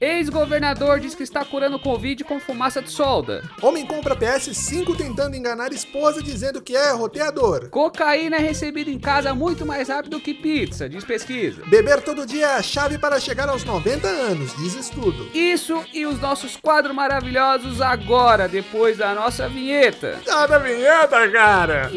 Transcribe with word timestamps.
Ex-governador 0.00 0.98
diz 0.98 1.14
que 1.14 1.22
está 1.22 1.44
curando 1.44 1.78
Covid 1.78 2.24
com 2.24 2.40
fumaça 2.40 2.82
de 2.82 2.90
solda. 2.90 3.42
Homem 3.62 3.86
compra 3.86 4.16
PS5 4.16 4.96
tentando 4.96 5.36
enganar 5.36 5.72
esposa 5.72 6.20
dizendo 6.20 6.60
que 6.60 6.76
é 6.76 6.90
roteador. 6.90 7.68
Cocaína 7.70 8.36
é 8.36 8.40
recebida 8.40 8.90
em 8.90 8.98
casa 8.98 9.32
muito 9.32 9.64
mais 9.64 9.88
rápido 9.88 10.18
que 10.18 10.34
pizza, 10.34 10.88
diz 10.88 11.04
pesquisa. 11.04 11.62
Beber 11.66 12.02
todo 12.02 12.26
dia 12.26 12.46
é 12.46 12.56
a 12.56 12.62
chave 12.62 12.98
para 12.98 13.20
chegar 13.20 13.48
aos 13.48 13.64
90 13.64 14.08
anos, 14.08 14.56
diz 14.56 14.74
estudo. 14.74 15.28
Isso 15.32 15.84
e 15.92 16.04
os 16.04 16.20
nossos 16.20 16.56
quadros 16.56 16.94
maravilhosos 16.94 17.80
agora, 17.80 18.48
depois 18.48 18.98
da 18.98 19.14
nossa 19.14 19.48
vinheta. 19.48 20.20
Cada 20.26 20.58
vinheta, 20.58 21.30
cara! 21.30 21.90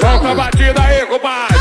Solta 0.00 0.30
a 0.30 0.34
batida 0.34 0.82
aí, 0.82 1.04
compadre! 1.04 1.58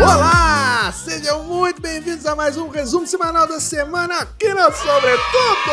Olá! 0.00 0.90
Sejam 0.90 1.42
muito 1.54 1.80
bem-vindos 1.80 2.26
a 2.26 2.34
mais 2.34 2.56
um 2.56 2.68
resumo 2.68 3.06
semanal 3.06 3.46
da 3.46 3.60
semana 3.60 4.18
aqui 4.18 4.52
na 4.52 4.72
Sobretudo! 4.72 5.70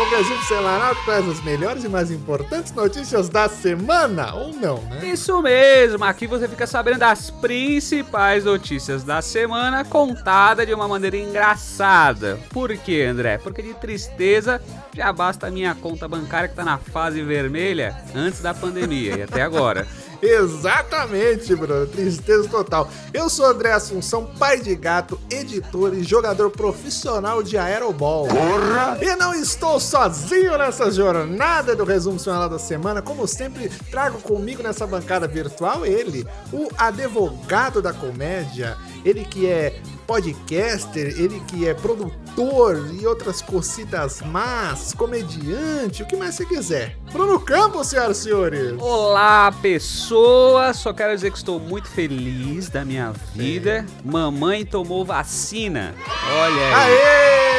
O 0.00 0.10
resumo 0.10 0.42
semanal 0.44 0.94
que 0.94 1.04
traz 1.04 1.28
as 1.28 1.42
melhores 1.42 1.82
e 1.82 1.88
mais 1.88 2.10
importantes 2.12 2.72
notícias 2.72 3.28
da 3.28 3.48
semana, 3.48 4.32
ou 4.32 4.52
não, 4.52 4.80
né? 4.82 5.04
Isso 5.06 5.42
mesmo, 5.42 6.04
aqui 6.04 6.28
você 6.28 6.46
fica 6.46 6.68
sabendo 6.68 7.00
das 7.00 7.30
principais 7.30 8.44
notícias 8.44 9.02
da 9.02 9.20
semana 9.20 9.84
contada 9.84 10.64
de 10.64 10.72
uma 10.72 10.86
maneira 10.86 11.16
engraçada. 11.16 12.38
Por 12.50 12.74
quê, 12.76 13.04
André? 13.10 13.36
Porque 13.38 13.60
de 13.60 13.74
tristeza 13.74 14.62
já 14.94 15.12
basta 15.12 15.48
a 15.48 15.50
minha 15.50 15.74
conta 15.74 16.06
bancária 16.06 16.48
que 16.48 16.54
tá 16.54 16.64
na 16.64 16.78
fase 16.78 17.20
vermelha 17.22 17.96
antes 18.14 18.40
da 18.40 18.54
pandemia 18.54 19.16
e 19.16 19.22
até 19.22 19.42
agora. 19.42 19.84
Exatamente, 20.24 21.54
Bruno. 21.54 21.86
Tristeza 21.86 22.48
total. 22.48 22.88
Eu 23.12 23.28
sou 23.28 23.44
André 23.44 23.72
Assunção, 23.72 24.24
pai 24.38 24.58
de 24.58 24.74
gato, 24.74 25.20
editor 25.30 25.94
e 25.94 26.02
jogador 26.02 26.50
profissional 26.50 27.42
de 27.42 27.56
aerobol. 27.56 28.28
Porra! 28.28 28.98
E 29.00 29.16
não 29.16 29.34
estou 29.34 29.80
sozinho 29.80 30.56
nessa 30.56 30.90
jornada 30.90 31.74
do 31.74 31.84
resumo 31.84 32.18
semanal 32.18 32.48
da 32.48 32.58
semana. 32.58 33.02
Como 33.02 33.26
sempre, 33.26 33.68
trago 33.90 34.18
comigo 34.20 34.62
nessa 34.62 34.86
bancada 34.86 35.26
virtual 35.26 35.84
ele, 35.84 36.26
o 36.52 36.68
advogado 36.76 37.80
da 37.80 37.92
comédia, 37.92 38.76
ele 39.04 39.24
que 39.24 39.46
é 39.46 39.80
podcaster, 40.06 41.14
ele 41.18 41.40
que 41.48 41.66
é 41.68 41.74
produtor 41.74 42.90
e 43.00 43.06
outras 43.06 43.40
cocidas 43.40 44.20
más, 44.22 44.92
comediante, 44.94 46.02
o 46.02 46.06
que 46.06 46.16
mais 46.16 46.34
você 46.34 46.44
quiser. 46.46 46.96
Bruno 47.12 47.40
Campos, 47.40 47.88
senhoras 47.88 48.18
e 48.18 48.22
senhores. 48.22 48.74
Olá, 48.78 49.52
pessoas! 49.62 50.76
Só 50.76 50.92
quero 50.92 51.14
dizer 51.14 51.30
que 51.30 51.38
estou 51.38 51.60
muito 51.60 51.88
feliz 51.88 52.68
da 52.68 52.84
minha 52.84 53.12
vida. 53.34 53.86
Mamãe 54.04 54.64
tomou 54.64 55.04
vacina. 55.04 55.94
Olha 56.28 56.76
aí. 56.76 56.92
Aê! 56.92 57.53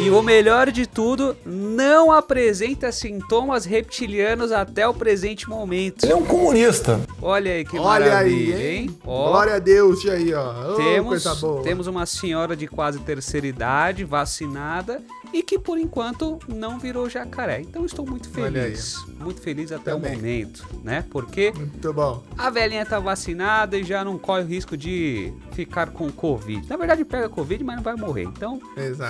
E 0.00 0.10
o 0.10 0.22
melhor 0.22 0.70
de 0.70 0.86
tudo, 0.86 1.36
não 1.44 2.12
apresenta 2.12 2.92
sintomas 2.92 3.64
reptilianos 3.64 4.52
até 4.52 4.86
o 4.86 4.94
presente 4.94 5.48
momento. 5.48 6.04
Ele 6.04 6.12
é 6.12 6.16
um 6.16 6.24
comunista. 6.24 7.00
Olha 7.20 7.52
aí 7.52 7.64
que 7.64 7.78
Olha 7.78 8.04
aí, 8.04 8.10
maravilha, 8.10 8.56
hein? 8.72 8.78
hein? 8.82 8.98
Ó, 9.04 9.30
Glória 9.30 9.54
a 9.54 9.58
Deus, 9.58 10.06
aí, 10.06 10.32
ó. 10.32 10.74
Temos, 10.76 11.08
coisa 11.22 11.34
boa. 11.34 11.62
temos 11.62 11.86
uma 11.86 12.06
senhora 12.06 12.54
de 12.56 12.66
quase 12.68 13.00
terceira 13.00 13.46
idade 13.46 14.04
vacinada 14.04 15.02
e 15.32 15.42
que 15.42 15.58
por 15.58 15.78
enquanto 15.78 16.38
não 16.48 16.78
virou 16.78 17.08
jacaré. 17.08 17.60
Então 17.60 17.84
estou 17.84 18.06
muito 18.06 18.28
feliz, 18.30 18.96
muito 19.20 19.40
feliz 19.40 19.70
até 19.72 19.92
Também. 19.92 20.12
o 20.12 20.16
momento, 20.16 20.66
né? 20.82 21.04
Porque 21.10 21.52
Muito 21.56 21.92
bom. 21.92 22.22
a 22.36 22.50
velhinha 22.50 22.84
tá 22.86 22.98
vacinada 22.98 23.76
e 23.76 23.84
já 23.84 24.04
não 24.04 24.18
corre 24.18 24.42
o 24.42 24.46
risco 24.46 24.76
de 24.76 25.32
ficar 25.52 25.90
com 25.90 26.10
Covid. 26.10 26.68
Na 26.68 26.76
verdade, 26.76 27.04
pega 27.04 27.28
Covid, 27.28 27.62
mas 27.64 27.76
não 27.76 27.82
vai 27.82 27.94
morrer. 27.96 28.24
Então, 28.24 28.60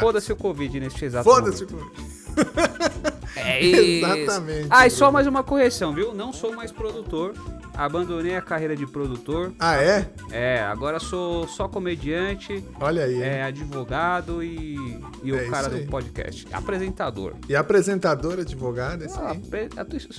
foda-se 0.00 0.32
o 0.32 0.36
Covid 0.36 0.80
neste 0.80 1.04
exato 1.04 1.24
Foda-se. 1.24 1.64
momento. 1.66 1.92
o- 1.92 3.38
É 3.38 3.60
isso. 3.64 4.06
Exatamente, 4.06 4.66
Ah, 4.70 4.86
e 4.86 4.90
só 4.90 5.10
mais 5.10 5.26
uma 5.26 5.42
correção, 5.42 5.92
viu? 5.94 6.14
Não 6.14 6.32
sou 6.32 6.54
mais 6.54 6.70
produtor. 6.72 7.34
Abandonei 7.78 8.34
a 8.36 8.42
carreira 8.42 8.74
de 8.76 8.84
produtor. 8.86 9.52
Ah, 9.58 9.76
é? 9.80 10.10
É, 10.32 10.60
agora 10.62 10.98
sou 10.98 11.46
só 11.46 11.68
comediante, 11.68 12.62
Olha 12.80 13.04
aí. 13.04 13.22
é 13.22 13.44
advogado 13.44 14.42
e, 14.42 14.76
e 15.22 15.30
É 15.30 15.34
o 15.46 15.50
cara 15.50 15.68
isso 15.68 15.78
do 15.84 15.90
podcast. 15.90 16.46
Apresentador. 16.52 17.34
E 17.48 17.54
apresentador, 17.54 18.40
advogado, 18.40 19.02
esse 19.04 19.16
Ah, 19.18 19.30
aí. 19.30 19.40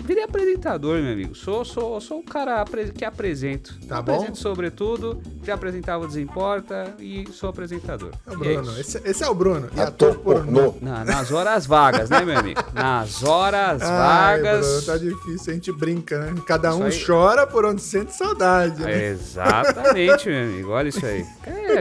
virei 0.05 0.23
apresentador, 0.23 1.01
meu 1.01 1.11
amigo. 1.11 1.35
Sou, 1.35 1.65
sou, 1.65 1.99
sou 1.99 2.19
o 2.19 2.23
cara 2.23 2.63
que 2.97 3.03
apresento. 3.03 3.77
Tá 3.87 4.01
bom. 4.01 4.13
Apresento 4.13 4.37
sobretudo, 4.37 5.21
já 5.43 5.55
apresentava 5.55 6.05
o 6.05 6.07
Desimporta 6.07 6.95
e 6.97 7.27
sou 7.33 7.49
apresentador. 7.49 8.11
É 8.25 8.31
o 8.33 8.37
Bruno. 8.39 8.61
isso. 8.71 8.79
esse, 8.79 9.01
esse 9.09 9.23
é 9.23 9.29
o 9.29 9.33
Bruno. 9.35 9.69
E 9.75 9.81
ator 9.81 10.15
pornô. 10.19 10.75
Na- 10.81 11.03
nas 11.03 11.29
horas 11.31 11.65
vagas, 11.65 12.09
né, 12.09 12.21
meu 12.23 12.37
amigo? 12.39 12.61
Nas 12.73 13.21
horas 13.23 13.81
Ai, 13.83 14.41
vagas. 14.41 14.65
Bruno, 14.65 14.81
tá 14.83 14.97
difícil. 14.97 15.51
A 15.51 15.55
gente 15.55 15.71
brinca, 15.73 16.19
né? 16.19 16.41
Cada 16.47 16.73
um 16.73 16.87
Isso 16.87 16.99
aí. 17.01 17.05
chora 17.05 17.48
por 17.51 17.65
onde 17.65 17.81
sente 17.81 18.13
saudade, 18.13 18.81
né? 18.81 19.05
Exatamente, 19.07 20.27
meu 20.29 20.43
amigo. 20.43 20.69
Olha 20.71 20.89
isso 20.89 21.05
aí. 21.05 21.25
É, 21.45 21.73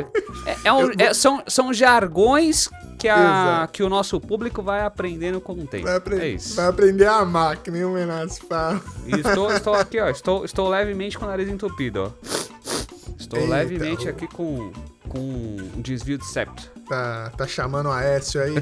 é- 0.50 0.56
é 0.64 0.72
um- 0.72 0.90
é- 0.98 1.14
são, 1.14 1.42
são 1.46 1.72
jargões 1.72 2.68
que, 2.98 3.08
a, 3.08 3.68
que 3.72 3.82
o 3.82 3.88
nosso 3.88 4.20
público 4.20 4.62
vai 4.62 4.84
aprendendo 4.84 5.40
com 5.40 5.52
o 5.52 5.66
tempo. 5.66 5.84
Vai, 5.86 5.96
apre- 5.96 6.20
É 6.20 6.28
isso. 6.28 6.56
vai 6.56 6.66
aprender 6.66 7.06
a 7.06 7.16
amar, 7.18 7.56
que 7.58 7.70
nem 7.70 7.84
o 7.84 7.90
Menas 7.90 8.38
fala. 8.38 8.80
E 9.06 9.14
estou, 9.20 9.52
estou 9.52 9.74
aqui, 9.74 10.00
ó. 10.00 10.08
Estou, 10.08 10.44
estou 10.44 10.68
levemente 10.68 11.16
com 11.18 11.24
o 11.24 11.28
nariz 11.28 11.48
entupido, 11.48 12.04
ó. 12.24 12.28
Estou 13.28 13.40
Eita, 13.40 13.54
levemente 13.56 14.06
o- 14.06 14.10
aqui 14.10 14.26
com, 14.26 14.72
com 15.06 15.18
um 15.18 15.82
desvio 15.82 16.16
de 16.16 16.24
septo. 16.24 16.72
Tá, 16.88 17.30
tá 17.36 17.46
chamando 17.46 17.90
o 17.90 17.92
Aécio 17.92 18.40
aí. 18.40 18.54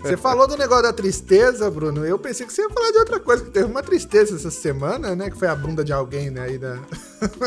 Você 0.00 0.16
falou 0.16 0.48
do 0.48 0.56
negócio 0.56 0.84
da 0.84 0.92
tristeza, 0.94 1.70
Bruno. 1.70 2.02
Eu 2.06 2.18
pensei 2.18 2.46
que 2.46 2.52
você 2.54 2.62
ia 2.62 2.70
falar 2.70 2.90
de 2.92 2.96
outra 2.98 3.20
coisa, 3.20 3.44
que 3.44 3.50
teve 3.50 3.66
uma 3.66 3.82
tristeza 3.82 4.34
essa 4.34 4.50
semana, 4.50 5.14
né? 5.14 5.28
Que 5.28 5.36
foi 5.38 5.48
a 5.48 5.54
bunda 5.54 5.84
de 5.84 5.92
alguém, 5.92 6.30
né? 6.30 6.40
Aí 6.40 6.56
da... 6.58 6.78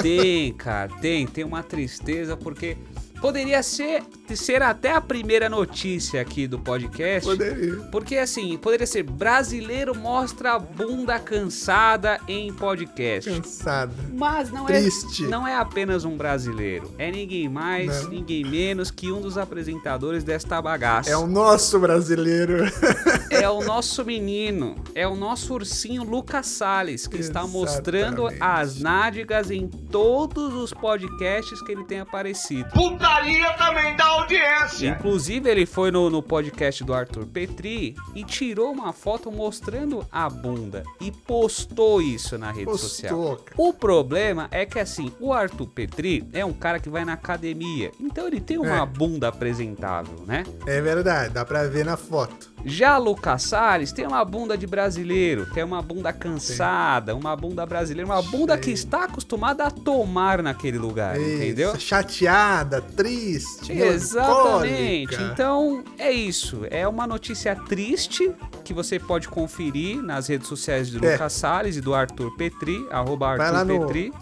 Tem, 0.03 0.53
cara, 0.59 0.91
tem. 1.01 1.25
Tem 1.25 1.43
uma 1.43 1.63
tristeza 1.63 2.37
porque 2.37 2.77
poderia 3.21 3.61
ser, 3.63 4.03
ser 4.35 4.61
até 4.61 4.93
a 4.93 5.01
primeira 5.01 5.49
notícia 5.49 6.21
aqui 6.21 6.47
do 6.47 6.59
podcast. 6.59 7.29
Poderia. 7.29 7.75
Porque 7.91 8.17
assim, 8.17 8.57
poderia 8.57 8.87
ser 8.87 9.03
brasileiro 9.03 9.95
mostra 9.95 10.53
a 10.53 10.59
bunda 10.59 11.19
cansada 11.19 12.19
em 12.27 12.51
podcast. 12.53 13.29
Cansada. 13.29 13.93
Mas 14.13 14.51
não 14.51 14.65
Triste. 14.65 15.25
é 15.25 15.27
não 15.27 15.47
é 15.47 15.55
apenas 15.55 16.05
um 16.05 16.15
brasileiro, 16.15 16.93
é 16.97 17.11
ninguém 17.11 17.47
mais, 17.49 18.03
Não. 18.03 18.11
ninguém 18.11 18.43
menos 18.43 18.91
que 18.91 19.11
um 19.11 19.21
dos 19.21 19.37
apresentadores 19.37 20.23
desta 20.23 20.61
bagaça. 20.61 21.09
É 21.09 21.17
o 21.17 21.27
nosso 21.27 21.79
brasileiro. 21.79 22.65
É 23.31 23.47
o 23.47 23.61
nosso 23.63 24.03
menino, 24.03 24.75
é 24.95 25.07
o 25.07 25.15
nosso 25.15 25.53
ursinho 25.53 26.03
Lucas 26.03 26.47
Salles, 26.47 27.05
que 27.05 27.17
está 27.17 27.45
mostrando 27.45 28.27
Exatamente. 28.27 28.41
as 28.41 28.79
nádegas 28.79 29.51
em 29.51 29.67
todos 29.67 30.53
os 30.55 30.73
podcasts 30.73 31.61
que 31.61 31.71
ele 31.71 31.83
tem 31.83 31.99
aparecido. 31.99 32.69
Putaria 33.09 33.53
também 33.53 33.95
dá 33.95 34.05
audiência. 34.05 34.87
Inclusive, 34.89 35.49
ele 35.49 35.65
foi 35.65 35.89
no, 35.89 36.09
no 36.11 36.21
podcast 36.21 36.83
do 36.83 36.93
Arthur 36.93 37.25
Petri 37.25 37.95
e 38.13 38.23
tirou 38.23 38.71
uma 38.71 38.93
foto 38.93 39.31
mostrando 39.31 40.05
a 40.11 40.29
bunda 40.29 40.83
e 41.01 41.11
postou 41.11 42.01
isso 42.01 42.37
na 42.37 42.51
rede 42.51 42.69
social. 42.71 43.15
Postou, 43.17 43.37
cara. 43.37 43.55
O 43.57 43.73
problema 43.73 44.47
é 44.51 44.63
que 44.65 44.79
assim, 44.79 45.11
o 45.19 45.33
Arthur 45.33 45.67
Petri 45.67 46.27
é 46.33 46.45
um 46.45 46.53
cara 46.53 46.79
que 46.79 46.89
vai 46.89 47.03
na 47.03 47.13
academia, 47.13 47.91
então 47.99 48.27
ele 48.27 48.39
tem 48.39 48.57
uma 48.59 48.83
É. 48.83 48.85
bunda 48.85 49.27
apresentável, 49.27 50.23
né? 50.27 50.43
É 50.67 50.79
verdade, 50.79 51.33
dá 51.33 51.43
pra 51.43 51.63
ver 51.67 51.83
na 51.85 51.97
foto. 51.97 52.49
Já 52.65 52.97
Lucas 52.97 53.43
Salles 53.43 53.91
tem 53.93 54.05
uma 54.05 54.23
bunda 54.25 54.57
de 54.57 54.67
brasileiro, 54.67 55.45
tem 55.53 55.63
uma 55.63 55.81
bunda 55.81 56.11
cansada, 56.11 57.15
uma 57.15 57.33
bunda 57.35 57.65
brasileira, 57.65 58.05
uma 58.11 58.21
bunda 58.21 58.57
que 58.57 58.69
está 58.69 59.05
acostumada 59.05 59.63
a 59.63 59.71
tomar 59.71 60.43
naquele 60.43 60.77
lugar, 60.77 61.17
Isso, 61.19 61.35
entendeu? 61.35 61.79
Chateada, 61.79 62.81
triste, 63.03 63.71
Exatamente. 63.71 65.15
Então 65.31 65.83
é 65.97 66.11
isso. 66.11 66.61
É 66.69 66.87
uma 66.87 67.07
notícia 67.07 67.55
triste 67.55 68.31
que 68.63 68.73
você 68.73 68.99
pode 68.99 69.27
conferir 69.29 70.01
nas 70.01 70.27
redes 70.27 70.47
sociais 70.47 70.89
do 70.89 71.03
É. 71.05 71.13
Lucas 71.13 71.33
Salles 71.33 71.77
e 71.77 71.81
do 71.81 71.93
Arthur 71.93 72.35
Petri, 72.35 72.85
arroba 72.91 73.37
Vai 73.37 73.47
Arthur 73.47 73.65
no- 73.65 73.85
Petri. 73.87 74.13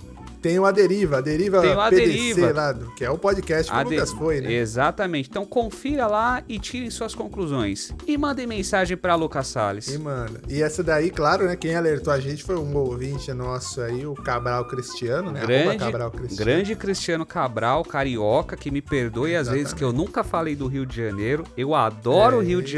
Tem 0.47 0.57
o 0.59 0.65
A 0.65 0.71
Deriva, 0.71 1.17
a 1.17 1.21
Deriva 1.21 1.59
Tem 1.59 1.75
o 1.75 1.81
A 1.81 1.89
PDC 1.89 2.07
Deriva. 2.35 2.51
lá, 2.53 2.73
que 2.95 3.03
é 3.03 3.09
o 3.11 3.17
podcast 3.17 3.69
que 3.69 3.83
de- 3.83 3.95
Lucas 3.95 4.11
foi, 4.13 4.39
né? 4.39 4.53
Exatamente. 4.53 5.27
Então 5.29 5.45
confira 5.45 6.07
lá 6.07 6.41
e 6.47 6.57
tirem 6.57 6.89
suas 6.89 7.13
conclusões. 7.13 7.93
E 8.07 8.17
mandem 8.17 8.47
mensagem 8.47 8.95
para 8.95 9.13
Lucas 9.15 9.47
Salles. 9.47 9.89
E 9.93 9.97
manda. 9.97 10.39
E 10.47 10.61
essa 10.61 10.81
daí, 10.81 11.09
claro, 11.09 11.47
né? 11.47 11.57
Quem 11.57 11.75
alertou 11.75 12.13
a 12.13 12.19
gente 12.21 12.45
foi 12.45 12.55
um 12.55 12.73
ouvinte 12.77 13.33
nosso 13.33 13.81
aí, 13.81 14.05
o 14.05 14.13
Cabral 14.13 14.65
Cristiano, 14.69 15.31
né? 15.31 15.41
Grande, 15.41 15.77
Cabral 15.79 16.11
Cristiano. 16.11 16.45
grande 16.49 16.75
Cristiano 16.77 17.25
Cabral, 17.25 17.83
carioca, 17.83 18.55
que 18.55 18.71
me 18.71 18.81
perdoe 18.81 19.35
às 19.35 19.49
vezes 19.49 19.73
que 19.73 19.83
eu 19.83 19.91
nunca 19.91 20.23
falei 20.23 20.55
do 20.55 20.67
Rio 20.67 20.85
de 20.85 20.95
Janeiro. 20.95 21.43
Eu 21.57 21.75
adoro 21.75 22.37
É 22.37 22.39
o 22.39 22.41
Rio 22.41 22.61
de 22.61 22.69
isso. 22.69 22.77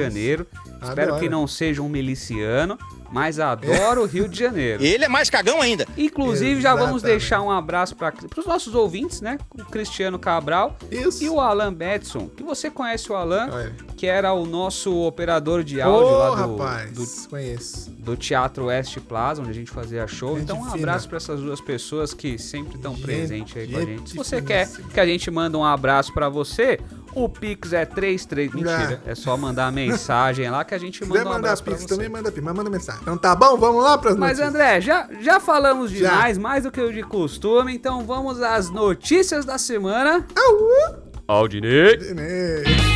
Janeiro. 0.80 0.90
Espero 0.90 1.12
Adoro. 1.12 1.20
que 1.22 1.30
não 1.30 1.48
seja 1.48 1.81
um 1.81 1.90
miliciano, 1.90 2.78
mas 3.12 3.40
adoro 3.40 4.04
o 4.04 4.06
Rio 4.06 4.28
de 4.28 4.40
Janeiro. 4.40 4.84
Ele 4.84 5.06
é 5.06 5.10
mais 5.10 5.30
cagão 5.30 5.62
ainda. 5.62 5.88
Inclusive, 5.98 6.62
já 6.62 6.74
vamos 6.74 6.98
Exatamente. 6.98 7.20
deixar 7.20 7.42
um 7.42 7.52
abraço 7.52 7.96
para 7.96 8.14
os 8.38 8.46
nossos 8.46 8.74
ouvintes, 8.76 9.22
né? 9.22 9.38
O 9.58 9.66
Cristiano 9.66 10.18
Cabral 10.20 10.78
Isso. 10.92 11.24
e 11.24 11.30
o 11.30 11.40
Alan 11.40 11.74
Betson, 11.74 12.30
que 12.30 12.44
você 12.44 12.70
conhece 12.70 13.12
o 13.12 13.16
Alan, 13.16 13.50
Olha. 13.52 13.76
Que 14.00 14.07
era 14.07 14.31
o 14.31 14.46
nosso 14.46 14.96
operador 15.06 15.62
de 15.62 15.81
áudio 15.81 16.07
Ô, 16.07 16.18
lá 16.19 16.30
do, 16.30 16.36
rapaz, 16.56 16.92
do, 16.94 17.30
conheço. 17.30 17.92
do 17.92 18.16
Teatro 18.16 18.68
West 18.68 18.98
Plaza, 19.01 19.42
onde 19.42 19.51
a 19.51 19.54
gente 19.54 19.69
fazia 19.69 20.07
show. 20.07 20.36
Gente 20.36 20.44
então, 20.44 20.57
um 20.57 20.63
fina. 20.63 20.75
abraço 20.75 21.10
para 21.10 21.18
essas 21.18 21.42
duas 21.42 21.60
pessoas 21.60 22.13
que 22.13 22.38
sempre 22.38 22.78
estão 22.78 22.96
presentes 22.96 23.57
aí 23.57 23.68
com 23.69 23.78
a 23.78 23.81
gente. 23.81 24.12
Se 24.12 24.16
você 24.16 24.42
quer 24.42 24.69
que 24.94 25.01
a 25.01 25.06
gente 25.06 25.30
manda 25.30 25.57
um 25.57 25.66
abraço 25.66 26.13
para 26.13 26.30
você, 26.30 26.80
o 27.13 27.28
Pix 27.28 27.74
é 27.74 27.84
33. 27.84 28.54
Mentira, 28.54 29.01
é 29.06 29.13
só 29.16 29.36
mandar 29.36 29.69
mensagem 29.69 30.50
lá 30.50 30.63
que 30.63 30.74
a 30.74 30.78
gente 30.78 31.00
Se 31.00 31.04
manda 31.04 31.19
quiser 31.19 31.25
um 31.25 31.34
mandar 31.34 31.48
abraço 31.48 31.63
para 31.66 31.74
pix 31.75 31.86
também, 31.86 32.07
manda 32.07 32.31
pix, 32.31 32.42
mas 32.42 32.56
manda 32.56 32.69
mensagem. 32.69 33.02
Então 33.02 33.18
tá 33.18 33.36
bom, 33.36 33.57
vamos 33.57 33.84
lá 33.84 33.98
pras 33.98 34.16
Mas 34.16 34.40
notícias. 34.40 34.48
André, 34.48 34.80
já, 34.80 35.10
já 35.19 35.42
falamos 35.42 35.92
Já. 35.92 36.10
demais, 36.10 36.38
mais 36.38 36.63
do 36.63 36.72
que 36.72 36.80
o 36.80 36.94
de 36.94 37.04
costume, 37.04 37.75
então 37.75 38.06
vamos 38.06 38.42
às 38.42 38.69
notícias 38.69 39.44
da 39.44 39.57
semana. 39.57 40.25
Aldinei. 41.28 41.98
Né? 42.13 42.88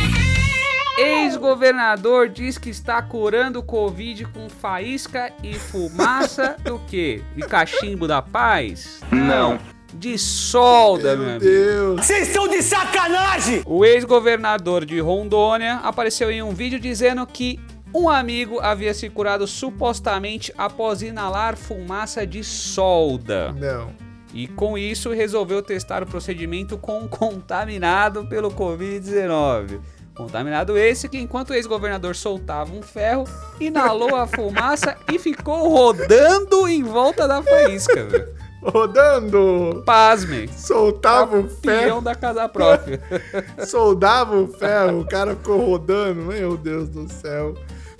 Ex-governador 0.96 2.28
diz 2.28 2.56
que 2.56 2.70
está 2.70 3.02
curando 3.02 3.58
o 3.58 3.62
Covid 3.62 4.26
com 4.26 4.48
faísca 4.48 5.32
e 5.42 5.54
fumaça 5.54 6.56
do 6.62 6.78
quê? 6.86 7.22
De 7.34 7.42
cachimbo 7.42 8.06
da 8.06 8.22
paz? 8.22 9.00
Não. 9.10 9.58
De 9.92 10.16
solda, 10.18 11.16
meu 11.16 11.26
Meu. 11.26 11.38
Deus. 11.38 12.06
Vocês 12.06 12.28
estão 12.28 12.48
de 12.48 12.62
sacanagem! 12.62 13.62
O 13.64 13.84
ex-governador 13.84 14.84
de 14.84 15.00
Rondônia 15.00 15.80
apareceu 15.84 16.30
em 16.30 16.42
um 16.42 16.52
vídeo 16.52 16.78
dizendo 16.78 17.26
que 17.26 17.60
um 17.92 18.08
amigo 18.08 18.58
havia 18.60 18.92
se 18.92 19.08
curado 19.08 19.46
supostamente 19.46 20.52
após 20.58 21.02
inalar 21.02 21.56
fumaça 21.56 22.26
de 22.26 22.42
solda. 22.42 23.52
Não. 23.52 23.92
E 24.32 24.48
com 24.48 24.76
isso 24.76 25.12
resolveu 25.12 25.62
testar 25.62 26.02
o 26.02 26.06
procedimento 26.06 26.76
com 26.76 27.02
um 27.02 27.08
contaminado 27.08 28.26
pelo 28.26 28.50
Covid-19. 28.50 29.80
Contaminado 30.14 30.78
esse 30.78 31.08
que, 31.08 31.18
enquanto 31.18 31.50
o 31.50 31.54
ex-governador 31.54 32.14
soltava 32.14 32.72
um 32.72 32.82
ferro, 32.82 33.24
inalou 33.58 34.14
a 34.14 34.26
fumaça 34.26 34.96
e 35.12 35.18
ficou 35.18 35.68
rodando 35.68 36.68
em 36.68 36.84
volta 36.84 37.26
da 37.26 37.42
faísca, 37.42 38.04
velho. 38.04 38.44
Rodando. 38.62 39.82
Pasmem. 39.84 40.48
Soltava 40.48 41.38
o 41.38 41.48
ferro. 41.48 42.00
da 42.00 42.14
casa 42.14 42.48
própria. 42.48 42.98
Soldava 43.66 44.36
o 44.36 44.48
ferro. 44.48 45.00
O 45.00 45.06
cara 45.06 45.36
ficou 45.36 45.60
rodando. 45.60 46.22
Meu 46.22 46.56
Deus 46.56 46.88
do 46.88 47.06
céu. 47.12 47.54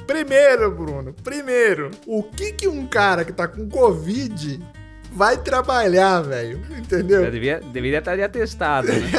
Primeiro, 0.06 0.70
Bruno. 0.70 1.14
Primeiro, 1.22 1.90
o 2.06 2.22
que 2.22 2.52
que 2.52 2.66
um 2.66 2.86
cara 2.86 3.24
que 3.24 3.32
tá 3.32 3.46
com 3.46 3.68
Covid 3.68 4.58
vai 5.12 5.36
trabalhar, 5.36 6.22
velho? 6.22 6.62
Entendeu? 6.78 7.30
Devia, 7.30 7.60
deveria 7.60 7.98
estar 7.98 8.16
de 8.16 8.22
atestado, 8.22 8.88
né? 8.88 9.10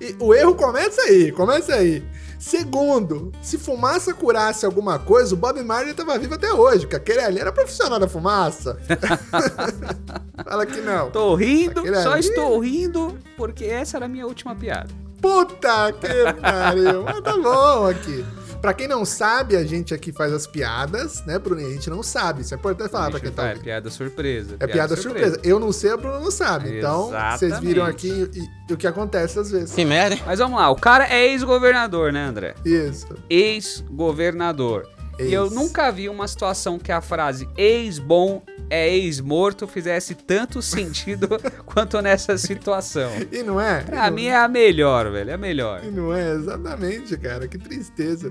E 0.00 0.16
o 0.20 0.32
erro 0.34 0.54
começa 0.54 1.00
aí, 1.02 1.32
começa 1.32 1.74
aí. 1.74 2.02
Segundo, 2.38 3.32
se 3.42 3.58
fumaça 3.58 4.14
curasse 4.14 4.64
alguma 4.64 4.96
coisa, 4.98 5.34
o 5.34 5.36
Bob 5.36 5.60
Marley 5.64 5.92
tava 5.92 6.16
vivo 6.18 6.34
até 6.34 6.52
hoje, 6.52 6.80
porque 6.86 6.94
aquele 6.94 7.20
ali 7.20 7.40
era 7.40 7.50
profissional 7.50 7.98
da 7.98 8.06
fumaça. 8.06 8.78
Fala 10.44 10.64
que 10.64 10.80
não. 10.80 11.10
Tô 11.10 11.34
rindo, 11.34 11.80
Aquele 11.80 12.00
só 12.02 12.12
ali- 12.12 12.20
estou 12.20 12.58
rindo 12.60 13.18
porque 13.36 13.64
essa 13.64 13.96
era 13.96 14.06
a 14.06 14.08
minha 14.08 14.26
última 14.26 14.54
piada. 14.54 14.88
Puta 15.20 15.92
que 15.92 16.40
pariu. 16.40 17.02
Mas 17.02 17.20
tá 17.22 17.36
bom 17.36 17.86
aqui. 17.88 18.24
Pra 18.60 18.74
quem 18.74 18.88
não 18.88 19.04
sabe, 19.04 19.56
a 19.56 19.64
gente 19.64 19.94
aqui 19.94 20.12
faz 20.12 20.32
as 20.32 20.46
piadas, 20.46 21.24
né, 21.24 21.38
Bruno? 21.38 21.64
A 21.64 21.70
gente 21.70 21.88
não 21.88 22.02
sabe. 22.02 22.42
Isso 22.42 22.54
é 22.54 22.56
importante 22.56 22.90
falar 22.90 23.10
pra 23.10 23.20
quem 23.20 23.30
tá 23.30 23.36
falar, 23.36 23.48
é 23.48 23.50
ouvindo. 23.52 23.64
piada 23.64 23.90
surpresa. 23.90 24.56
É 24.58 24.66
piada 24.66 24.96
surpresa. 24.96 25.40
Eu 25.44 25.60
não 25.60 25.72
sei, 25.72 25.92
a 25.92 25.96
Bruno 25.96 26.20
não 26.20 26.30
sabe. 26.30 26.78
Então, 26.78 27.10
vocês 27.36 27.58
viram 27.60 27.84
aqui 27.84 28.28
e, 28.34 28.70
e 28.70 28.72
o 28.72 28.76
que 28.76 28.86
acontece 28.86 29.38
às 29.38 29.50
vezes. 29.50 29.74
Que 29.74 29.84
merda, 29.84 30.16
hein? 30.16 30.22
Mas 30.26 30.38
vamos 30.38 30.58
lá, 30.58 30.70
o 30.70 30.76
cara 30.76 31.06
é 31.06 31.26
ex-governador, 31.26 32.12
né, 32.12 32.24
André? 32.26 32.54
Isso. 32.64 33.06
ex-governador. 33.30 34.88
E 35.18 35.32
eu 35.32 35.50
nunca 35.50 35.90
vi 35.90 36.08
uma 36.08 36.28
situação 36.28 36.78
que 36.78 36.92
a 36.92 37.00
frase 37.00 37.48
ex-bom 37.56 38.42
é 38.70 38.88
ex-morto 38.88 39.66
fizesse 39.66 40.14
tanto 40.14 40.60
sentido 40.62 41.28
quanto 41.66 42.00
nessa 42.00 42.36
situação. 42.38 43.10
E 43.32 43.42
não 43.42 43.60
é? 43.60 43.80
Pra 43.82 44.06
E 44.06 44.10
mim 44.10 44.24
não- 44.26 44.30
é 44.32 44.36
a 44.36 44.46
melhor, 44.48 45.10
velho, 45.10 45.30
é 45.30 45.34
a 45.34 45.38
melhor. 45.38 45.82
E 45.84 45.90
não 45.90 46.12
é 46.14 46.32
exatamente, 46.34 47.16
cara. 47.16 47.48
Que 47.48 47.58
tristeza. 47.58 48.30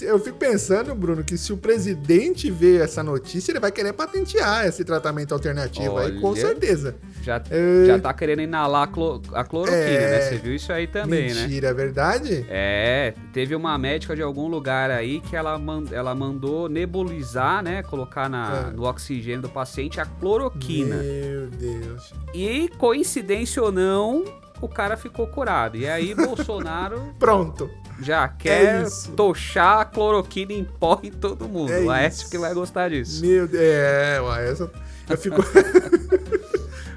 Eu 0.00 0.18
fico 0.18 0.38
pensando, 0.38 0.94
Bruno, 0.94 1.22
que 1.24 1.36
se 1.36 1.52
o 1.52 1.56
presidente 1.56 2.50
vê 2.50 2.78
essa 2.78 3.02
notícia, 3.02 3.52
ele 3.52 3.60
vai 3.60 3.70
querer 3.70 3.92
patentear 3.92 4.66
esse 4.66 4.84
tratamento 4.84 5.32
alternativo 5.34 5.98
aí, 5.98 6.20
com 6.20 6.28
Olha. 6.28 6.40
certeza. 6.40 6.96
Já, 7.22 7.42
É. 7.50 7.84
já 7.86 7.98
tá 7.98 8.12
querendo 8.14 8.42
inalar 8.42 8.88
a, 8.88 9.40
a 9.40 9.44
cloroquina, 9.44 9.80
É. 9.80 10.10
né? 10.10 10.20
Você 10.20 10.36
viu 10.38 10.54
isso 10.54 10.72
aí 10.72 10.86
também, 10.86 11.32
né? 11.34 11.42
Mentira, 11.42 11.68
é 11.68 11.74
verdade? 11.74 12.46
É, 12.48 13.14
teve 13.32 13.54
uma 13.54 13.76
médica 13.76 14.16
de 14.16 14.22
algum 14.22 14.48
lugar 14.48 14.90
aí 14.90 15.20
que 15.20 15.36
ela, 15.36 15.58
man- 15.58 15.84
ela 15.92 16.14
mandou 16.14 16.68
nebulizar, 16.68 17.62
né? 17.62 17.82
Colocar 17.82 18.28
na, 18.28 18.68
É. 18.68 18.70
no 18.76 18.84
oxigênio 18.84 19.42
do 19.42 19.48
paciente 19.48 20.00
a 20.00 20.06
cloroquina. 20.06 20.96
Meu 20.96 21.46
Deus. 21.48 22.12
E, 22.34 22.68
coincidência 22.78 23.62
ou 23.62 23.70
não, 23.72 24.24
o 24.60 24.68
cara 24.68 24.96
ficou 24.96 25.26
curado. 25.26 25.76
E 25.76 25.88
aí, 25.88 26.14
Bolsonaro 26.14 27.14
Pronto. 27.18 27.68
Já 28.00 28.28
quer 28.28 28.82
isso. 28.82 29.12
tochar 29.12 29.80
a 29.80 29.84
cloroquina 29.84 30.52
em 30.52 30.64
pó 30.64 31.00
em 31.02 31.10
todo 31.10 31.48
mundo. 31.48 31.72
É 31.72 31.80
o 31.80 31.90
Aécio 31.90 32.28
que 32.30 32.38
vai 32.38 32.52
gostar 32.54 32.90
disso. 32.90 33.20
Meu 33.24 33.46
Deus. 33.46 33.62
É, 33.62 34.20
ué, 34.20 34.50
essa. 34.50 34.70
Eu 35.08 35.18
fico. 35.18 35.42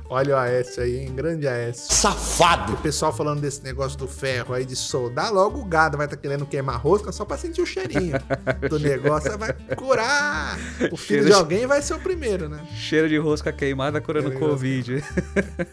Olha 0.07 0.35
o 0.35 0.37
Aécio 0.37 0.83
aí, 0.83 0.99
hein? 0.99 1.15
Grande 1.15 1.47
Aécio. 1.47 1.91
Safado! 1.91 2.73
O 2.73 2.77
pessoal 2.77 3.11
falando 3.11 3.41
desse 3.41 3.63
negócio 3.63 3.97
do 3.97 4.07
ferro 4.07 4.53
aí, 4.53 4.63
de 4.63 4.75
soldar, 4.75 5.33
logo 5.33 5.59
o 5.59 5.65
gado 5.65 5.97
vai 5.97 6.05
estar 6.05 6.15
querendo 6.17 6.45
queimar 6.45 6.79
rosca 6.79 7.11
só 7.11 7.25
pra 7.25 7.37
sentir 7.37 7.61
o 7.61 7.65
cheirinho 7.65 8.13
do 8.69 8.77
negócio. 8.77 9.35
Vai 9.37 9.51
curar! 9.75 10.57
O 10.91 10.95
filho 10.95 10.97
Cheiro 10.97 11.23
de 11.23 11.29
de- 11.31 11.33
alguém 11.33 11.65
vai 11.65 11.81
ser 11.81 11.95
o 11.95 11.99
primeiro, 11.99 12.47
né? 12.47 12.59
Cheiro 12.75 13.09
de 13.09 13.17
rosca 13.17 13.51
queimada 13.51 13.99
curando 13.99 14.29
Cheiro 14.29 14.43
de 14.45 14.47
Covid. 14.51 15.03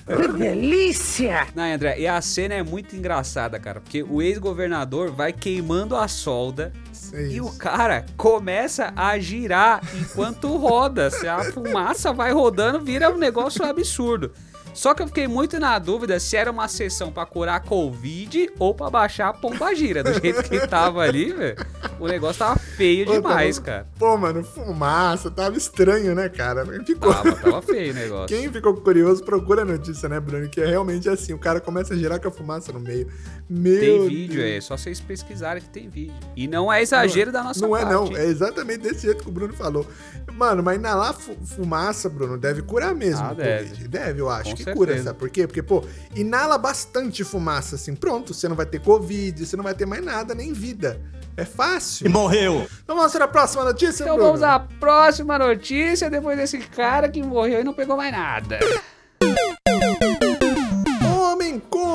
Que 0.06 0.28
delícia! 0.38 1.46
Não, 1.54 1.64
André, 1.64 2.00
e 2.00 2.06
a 2.08 2.20
cena 2.22 2.54
é 2.54 2.62
muito 2.62 2.96
engraçada, 2.96 3.60
cara, 3.60 3.80
porque 3.80 4.02
o 4.02 4.22
ex-governador 4.22 5.12
vai 5.12 5.32
queimando 5.32 5.94
a 5.94 6.08
solda 6.08 6.72
É 7.12 7.26
e 7.26 7.40
o 7.40 7.50
cara 7.52 8.04
começa 8.16 8.92
a 8.96 9.18
girar 9.18 9.80
enquanto 10.00 10.56
roda. 10.56 11.10
Se 11.10 11.26
a 11.26 11.52
fumaça 11.52 12.12
vai 12.12 12.32
rodando, 12.32 12.80
vira 12.80 13.10
um 13.10 13.18
negócio 13.18 13.64
absurdo. 13.64 14.32
Só 14.74 14.94
que 14.94 15.02
eu 15.02 15.06
fiquei 15.06 15.28
muito 15.28 15.58
na 15.60 15.78
dúvida 15.78 16.18
se 16.18 16.36
era 16.36 16.50
uma 16.50 16.66
sessão 16.66 17.12
pra 17.12 17.26
curar 17.26 17.60
Covid 17.60 18.50
ou 18.58 18.74
pra 18.74 18.88
baixar 18.88 19.28
a 19.28 19.32
pomba 19.32 19.74
gira. 19.74 20.02
Do 20.02 20.18
jeito 20.20 20.42
que 20.44 20.66
tava 20.66 21.02
ali, 21.02 21.32
velho. 21.32 21.56
O 21.98 22.06
negócio 22.08 22.38
tava 22.40 22.58
feio 22.58 23.06
Pô, 23.06 23.12
demais, 23.12 23.56
tava- 23.56 23.66
cara. 23.66 23.88
Pô, 23.98 24.16
mano, 24.16 24.42
fumaça, 24.44 25.30
tava 25.30 25.56
estranho, 25.56 26.14
né, 26.14 26.28
cara? 26.28 26.64
Ficou. 26.84 27.12
Tava, 27.12 27.32
tava 27.32 27.62
feio 27.62 27.92
o 27.92 27.94
negócio. 27.94 28.28
Quem 28.36 28.50
ficou 28.52 28.74
curioso, 28.74 29.22
procura 29.24 29.62
a 29.62 29.64
notícia, 29.64 30.08
né, 30.08 30.18
Bruno? 30.20 30.48
Que 30.48 30.60
é 30.60 30.66
realmente 30.66 31.08
assim, 31.08 31.32
o 31.32 31.38
cara 31.38 31.60
começa 31.60 31.94
a 31.94 31.96
girar 31.96 32.20
com 32.20 32.28
a 32.28 32.30
fumaça 32.30 32.72
no 32.72 32.80
meio. 32.80 33.06
Meu 33.48 33.80
Tem 33.80 34.08
vídeo, 34.08 34.36
Deus. 34.42 34.56
é 34.56 34.60
só 34.60 34.76
vocês 34.76 35.00
pesquisarem 35.00 35.62
que 35.62 35.68
tem 35.68 35.88
vídeo. 35.88 36.14
E 36.36 36.46
não 36.48 36.72
é 36.72 36.82
exagero 36.82 37.30
da 37.30 37.42
nossa 37.42 37.60
Não 37.60 37.76
é, 37.76 37.80
parte. 37.82 37.92
não. 37.94 38.06
hein? 38.06 38.16
É 38.16 38.24
exatamente 38.26 38.78
desse 38.80 39.02
jeito 39.02 39.22
que 39.22 39.28
o 39.28 39.32
Bruno 39.32 39.52
falou. 39.52 39.86
Mano, 40.32 40.62
mas 40.62 40.76
inalar 40.78 41.14
fu- 41.14 41.36
fumaça, 41.44 42.08
Bruno, 42.08 42.38
deve 42.38 42.62
curar 42.62 42.94
mesmo. 42.94 43.24
Ah, 43.24 43.34
deve. 43.34 43.86
Deve, 43.88 44.20
eu 44.20 44.30
acho 44.30 44.50
Com 44.50 44.56
que 44.56 44.64
certeza. 44.64 44.76
cura, 44.76 45.02
sabe 45.02 45.18
por 45.18 45.28
quê? 45.30 45.46
Porque, 45.46 45.62
pô, 45.62 45.84
inala 46.14 46.56
bastante 46.56 47.22
fumaça, 47.24 47.76
assim, 47.76 47.94
pronto, 47.94 48.32
você 48.32 48.48
não 48.48 48.56
vai 48.56 48.66
ter 48.66 48.80
Covid, 48.80 49.44
você 49.44 49.56
não 49.56 49.64
vai 49.64 49.74
ter 49.74 49.84
mais 49.86 50.02
nada, 50.04 50.34
nem 50.34 50.52
vida. 50.52 51.00
É 51.36 51.44
fácil. 51.44 52.10
morreu! 52.10 52.66
Então 52.84 52.94
vamos 52.96 53.12
para 53.12 53.24
a 53.24 53.28
próxima 53.28 53.64
notícia, 53.64 54.02
Então 54.02 54.16
Bruno? 54.16 54.30
vamos 54.32 54.42
à 54.42 54.58
próxima 54.60 55.38
notícia 55.38 56.10
depois 56.10 56.36
desse 56.36 56.58
cara 56.58 57.08
que 57.08 57.22
morreu 57.22 57.60
e 57.60 57.64
não 57.64 57.72
pegou 57.72 57.96
mais 57.96 58.12
nada. 58.12 58.58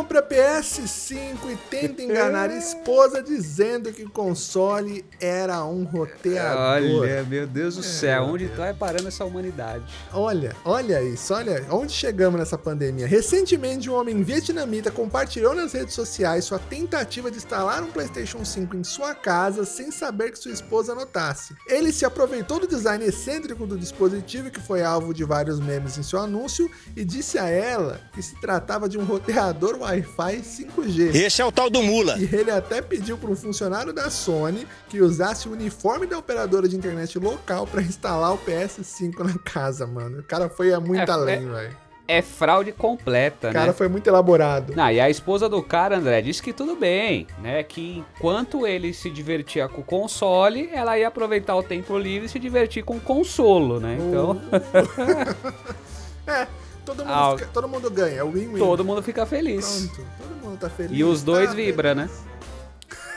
Compra 0.08 0.24
PS5 0.24 1.52
e 1.52 1.58
tenta 1.70 2.02
enganar 2.02 2.50
esposa 2.56 3.22
dizendo 3.22 3.92
que 3.92 4.04
o 4.04 4.10
console 4.10 5.04
era 5.20 5.66
um 5.66 5.84
roteador. 5.84 7.02
Olha, 7.02 7.24
meu 7.24 7.46
Deus 7.46 7.76
do 7.76 7.84
céu, 7.84 8.24
onde 8.24 8.46
vai 8.46 8.74
parando 8.74 9.10
essa 9.10 9.26
humanidade? 9.26 9.84
Olha, 10.14 10.56
olha 10.64 11.04
isso, 11.04 11.34
olha 11.34 11.66
onde 11.70 11.92
chegamos 11.92 12.40
nessa 12.40 12.58
pandemia. 12.58 13.06
Recentemente, 13.06 13.90
um 13.90 13.96
homem 13.96 14.24
vietnamita 14.24 14.90
compartilhou 14.90 15.54
nas 15.54 15.74
redes 15.74 15.94
sociais 15.94 16.46
sua 16.46 16.58
tentativa 16.58 17.30
de 17.30 17.36
instalar 17.36 17.84
um 17.84 17.92
PlayStation 17.92 18.46
5 18.46 18.78
em 18.78 18.86
sua 18.86 19.14
casa 19.14 19.66
sem 19.66 19.92
saber 19.92 20.32
que 20.32 20.40
sua 20.40 20.54
esposa 20.54 20.96
notasse. 20.96 21.54
Ele 21.68 21.92
se 21.92 22.06
aproveitou 22.06 22.62
do 22.62 22.68
design 22.68 23.04
excêntrico 23.04 23.68
do 23.68 23.78
dispositivo, 23.78 24.50
que 24.50 24.62
foi 24.62 24.82
alvo 24.82 25.14
de 25.14 25.26
vários 25.26 25.60
memes 25.60 25.98
em 25.98 26.04
seu 26.04 26.20
anúncio, 26.20 26.72
e 26.96 27.04
disse 27.04 27.38
a 27.38 27.50
ela 27.50 28.00
que 28.14 28.22
se 28.22 28.40
tratava 28.40 28.88
de 28.88 28.98
um 28.98 29.04
roteador 29.04 29.78
Wi-Fi 29.82 29.97
5G. 30.02 31.16
Esse 31.16 31.42
é 31.42 31.46
o 31.46 31.52
tal 31.52 31.70
do 31.70 31.82
mula. 31.82 32.18
E 32.18 32.24
ele 32.36 32.52
até 32.52 32.82
pediu 32.82 33.18
para 33.18 33.30
um 33.30 33.36
funcionário 33.36 33.94
da 33.94 34.10
Sony 34.10 34.68
que 34.90 35.02
usasse 35.02 35.48
o 35.48 35.52
uniforme 35.52 36.06
da 36.06 36.18
operadora 36.18 36.68
de 36.68 36.76
internet 36.76 37.18
local 37.20 37.66
para 37.68 37.82
instalar 37.82 38.34
o 38.34 38.38
PS5 38.38 39.20
na 39.20 39.38
casa, 39.40 39.86
mano. 39.88 40.20
O 40.20 40.24
cara 40.24 40.50
foi 40.50 40.76
muito 40.80 41.10
É, 41.10 41.14
além, 41.14 41.48
velho. 41.50 41.88
É 42.10 42.22
fraude 42.22 42.72
completa, 42.72 43.50
O 43.50 43.54
cara 43.54 43.66
né? 43.68 43.74
foi 43.74 43.90
muito 43.90 44.08
elaborado. 44.08 44.74
Não, 44.74 44.90
e 44.90 44.98
a 44.98 45.10
esposa 45.10 45.50
do 45.50 45.62
cara, 45.62 45.98
André, 45.98 46.22
disse 46.22 46.42
que 46.42 46.54
tudo 46.54 46.74
bem, 46.74 47.28
né? 47.44 47.64
Que 47.64 48.02
enquanto 48.16 48.66
ele 48.66 48.94
se 48.94 49.10
divertia 49.10 49.68
com 49.68 49.82
o 49.82 49.84
console, 49.84 50.70
ela 50.72 50.98
ia 50.98 51.10
aproveitar 51.10 51.54
o 51.58 51.62
tempo 51.64 51.98
livre 51.98 52.28
e 52.28 52.30
se 52.30 52.40
divertir 52.40 52.82
com 52.86 52.96
o 52.96 53.02
consolo, 53.02 53.82
né? 53.82 53.98
Então, 54.00 54.42
É, 56.28 56.46
todo 56.88 57.06
mundo, 57.06 57.14
Ah, 57.14 57.36
fica- 57.38 57.50
todo 57.54 57.68
mundo 57.68 57.92
ganha, 57.92 58.18
é 58.20 58.24
o 58.24 58.32
win-win. 58.32 58.58
todo 58.60 58.84
mundo 58.86 59.04
fica 59.04 59.26
feliz. 59.26 59.90
Pronto, 59.94 60.10
todo 60.18 60.36
mundo 60.44 60.58
tá 60.60 60.70
feliz. 60.70 60.98
E 60.98 61.04
os 61.04 61.22
dois 61.22 61.50
tá 61.50 61.56
vibra, 61.56 61.94
né? 61.94 62.10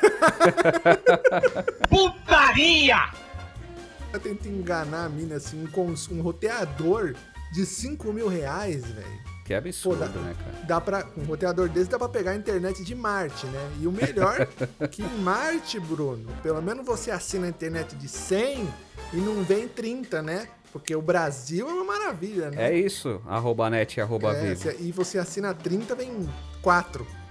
Putaria! 1.88 3.10
Ela 4.12 4.18
tenta 4.20 4.48
enganar 4.48 5.04
a 5.04 5.08
mina, 5.08 5.36
assim, 5.36 5.64
um, 5.76 5.94
um 6.16 6.22
roteador 6.22 7.14
de 7.52 7.64
5 7.64 8.12
mil 8.12 8.28
reais, 8.28 8.84
velho. 8.86 9.20
Que 9.44 9.54
absurdo, 9.54 9.98
Pô, 9.98 10.04
dá- 10.06 10.20
né, 10.20 10.34
cara? 10.38 10.64
Dá 10.66 10.80
pra, 10.80 11.06
um 11.16 11.24
roteador 11.24 11.68
desse 11.68 11.90
dá 11.90 11.98
pra 11.98 12.08
pegar 12.08 12.32
a 12.32 12.36
internet 12.36 12.84
de 12.84 12.94
Marte, 12.94 13.46
né? 13.46 13.70
E 13.80 13.86
o 13.86 13.92
melhor 13.92 14.46
que 14.90 15.02
em 15.02 15.18
Marte, 15.22 15.78
Bruno, 15.80 16.28
pelo 16.42 16.60
menos 16.62 16.84
você 16.86 17.10
assina 17.10 17.46
a 17.46 17.48
internet 17.50 17.94
de 17.96 18.08
100 18.08 18.68
e 19.12 19.16
não 19.16 19.42
vem 19.42 19.66
30, 19.68 20.22
né? 20.22 20.48
Porque 20.72 20.94
o 20.94 21.02
Brasil 21.02 21.68
é 21.68 21.72
uma 21.72 21.84
maravilha, 21.84 22.50
né? 22.50 22.70
É 22.70 22.78
isso, 22.78 23.20
arroba 23.26 23.68
net, 23.68 24.00
arroba 24.00 24.32
É, 24.36 24.54
vivo. 24.54 24.70
e 24.80 24.92
você 24.92 25.18
assina 25.18 25.52
30, 25.52 25.94
vem 25.96 26.28
4. 26.62 27.06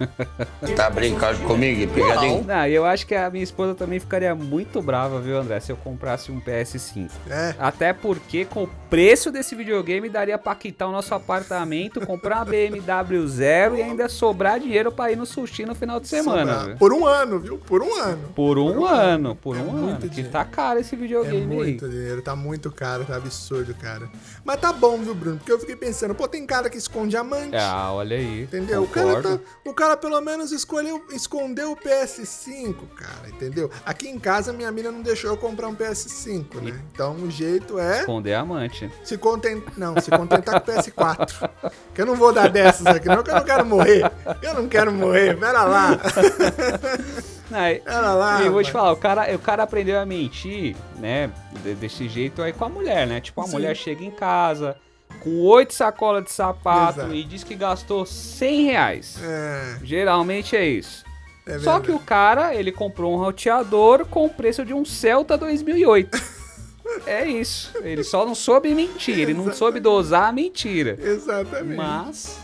Tá 0.76 0.88
brincando 0.88 1.40
comigo, 1.40 1.92
pegadinho? 1.92 2.42
Não, 2.44 2.66
eu 2.66 2.86
acho 2.86 3.06
que 3.06 3.14
a 3.14 3.28
minha 3.30 3.44
esposa 3.44 3.74
também 3.74 3.98
ficaria 4.00 4.34
muito 4.34 4.80
brava, 4.80 5.20
viu, 5.20 5.36
André, 5.38 5.60
se 5.60 5.70
eu 5.72 5.76
comprasse 5.76 6.32
um 6.32 6.40
PS5. 6.40 7.10
É. 7.28 7.54
Até 7.58 7.92
porque 7.92 8.46
com 8.46 8.64
o 8.64 8.70
preço 8.88 9.30
desse 9.30 9.54
videogame 9.54 10.08
daria 10.08 10.38
pra 10.38 10.54
quitar 10.54 10.88
o 10.88 10.92
nosso 10.92 11.14
apartamento, 11.14 12.00
comprar 12.06 12.36
uma 12.38 12.44
BMW 12.46 13.26
zero 13.28 13.76
e 13.76 13.82
ainda 13.82 14.08
sobrar 14.08 14.58
dinheiro 14.58 14.90
pra 14.90 15.12
ir 15.12 15.16
no 15.16 15.26
sushi 15.26 15.66
no 15.66 15.74
final 15.74 16.00
de 16.00 16.08
semana. 16.08 16.58
Sobrar. 16.60 16.78
Por 16.78 16.92
um 16.94 17.04
ano, 17.06 17.38
viu? 17.38 17.58
Por 17.58 17.82
um 17.82 17.94
ano. 18.00 18.28
Por 18.34 18.58
um 18.58 18.86
ano, 18.86 19.36
por 19.36 19.56
É 19.56 19.60
um 19.60 19.64
muito 19.64 19.88
ano. 19.90 20.00
Que 20.00 20.08
dinheiro. 20.08 20.30
tá 20.32 20.44
caro 20.46 20.78
esse 20.80 20.94
É 20.94 20.98
videogame 20.98 21.46
muito 21.46 21.84
aí. 21.84 21.90
dinheiro, 21.90 22.22
tá 22.22 22.34
muito 22.34 22.70
caro, 22.70 23.04
tá 23.04 23.16
absurdo, 23.16 23.74
cara. 23.74 24.08
Mas 24.44 24.58
tá 24.60 24.72
bom, 24.72 24.96
viu, 24.98 25.14
Bruno? 25.14 25.36
Porque 25.36 25.52
eu 25.52 25.58
fiquei 25.60 25.76
pensando, 25.76 26.14
pô, 26.14 26.26
tem 26.26 26.46
cara 26.46 26.70
que 26.70 26.78
esconde 26.78 27.16
amante. 27.18 27.54
Ah, 27.56 27.92
olha 27.92 28.16
aí. 28.16 28.42
Entendeu? 28.44 28.82
O 28.84 28.88
cara, 28.88 29.19
Concordo. 29.22 29.38
tá- 29.44 29.70
o 29.70 29.74
cara 29.74 29.96
pelo 29.96 30.20
menos 30.20 30.52
escolheu, 30.52 31.04
escondeu 31.12 31.72
o 31.72 31.76
PS5, 31.76 32.74
cara, 32.96 33.28
entendeu? 33.28 33.70
Aqui 33.84 34.08
em 34.08 34.18
casa 34.18 34.52
minha 34.52 34.70
mina 34.72 34.90
não 34.90 35.02
deixou 35.02 35.30
eu 35.30 35.36
comprar 35.36 35.68
um 35.68 35.74
PS5, 35.74 36.60
né? 36.60 36.80
Então 36.92 37.14
o 37.16 37.30
jeito 37.30 37.78
é 37.78 38.00
Esconder 38.00 38.34
amante. 38.34 38.90
se 39.04 39.16
contentar, 39.18 39.72
não, 39.76 40.00
se 40.00 40.10
contentar 40.10 40.60
com 40.60 40.70
o 40.70 40.74
PS4. 40.74 41.50
Que 41.94 42.02
eu 42.02 42.06
não 42.06 42.14
vou 42.14 42.32
dar 42.32 42.48
dessas 42.48 42.86
aqui 42.86 43.08
não, 43.08 43.22
que 43.22 43.30
eu 43.30 43.34
não 43.34 43.44
quero 43.44 43.66
morrer. 43.66 44.10
Eu 44.40 44.54
não 44.54 44.68
quero 44.68 44.92
morrer, 44.92 45.36
pera 45.38 45.64
lá. 45.64 45.98
Não, 47.50 47.68
e- 47.68 47.80
Pera 47.80 48.14
lá. 48.14 48.42
e 48.42 48.46
eu 48.46 48.52
vou 48.52 48.62
te 48.62 48.70
falar, 48.70 48.92
o 48.92 48.96
cara, 48.96 49.34
o 49.34 49.38
cara 49.40 49.64
aprendeu 49.64 49.98
a 49.98 50.06
mentir, 50.06 50.76
né? 50.98 51.32
de- 51.64 51.74
desse 51.74 52.08
jeito 52.08 52.40
aí 52.42 52.52
com 52.52 52.64
a 52.64 52.68
mulher, 52.68 53.06
né? 53.08 53.20
Tipo, 53.20 53.40
a 53.40 53.44
Sim. 53.44 53.50
mulher 53.52 53.74
chega 53.76 54.04
em 54.04 54.10
casa 54.12 54.76
com 55.20 55.40
oito 55.42 55.74
sacolas 55.74 56.24
de 56.24 56.32
sapato 56.32 57.00
Exato. 57.00 57.14
e 57.14 57.24
diz 57.24 57.44
que 57.44 57.54
gastou 57.54 58.04
100 58.04 58.64
reais. 58.64 59.18
É, 59.22 59.78
Geralmente 59.82 60.56
é 60.56 60.66
isso. 60.66 61.04
é 61.46 61.58
Só 61.58 61.78
que 61.78 61.92
o 61.92 61.98
cara, 61.98 62.54
ele 62.54 62.72
comprou 62.72 63.14
um 63.14 63.16
roteador 63.16 64.06
com 64.06 64.26
o 64.26 64.30
preço 64.30 64.64
de 64.64 64.74
um 64.74 64.84
Celta 64.84 65.36
2008. 65.36 66.18
é 67.06 67.26
isso. 67.26 67.72
Ele 67.82 68.02
só 68.02 68.24
não 68.26 68.34
soube 68.34 68.74
mentir, 68.74 69.18
ele 69.18 69.34
não 69.34 69.52
soube 69.52 69.78
dosar 69.78 70.28
a 70.28 70.32
mentira. 70.32 70.98
Exatamente. 71.00 71.76
Mas 71.76 72.38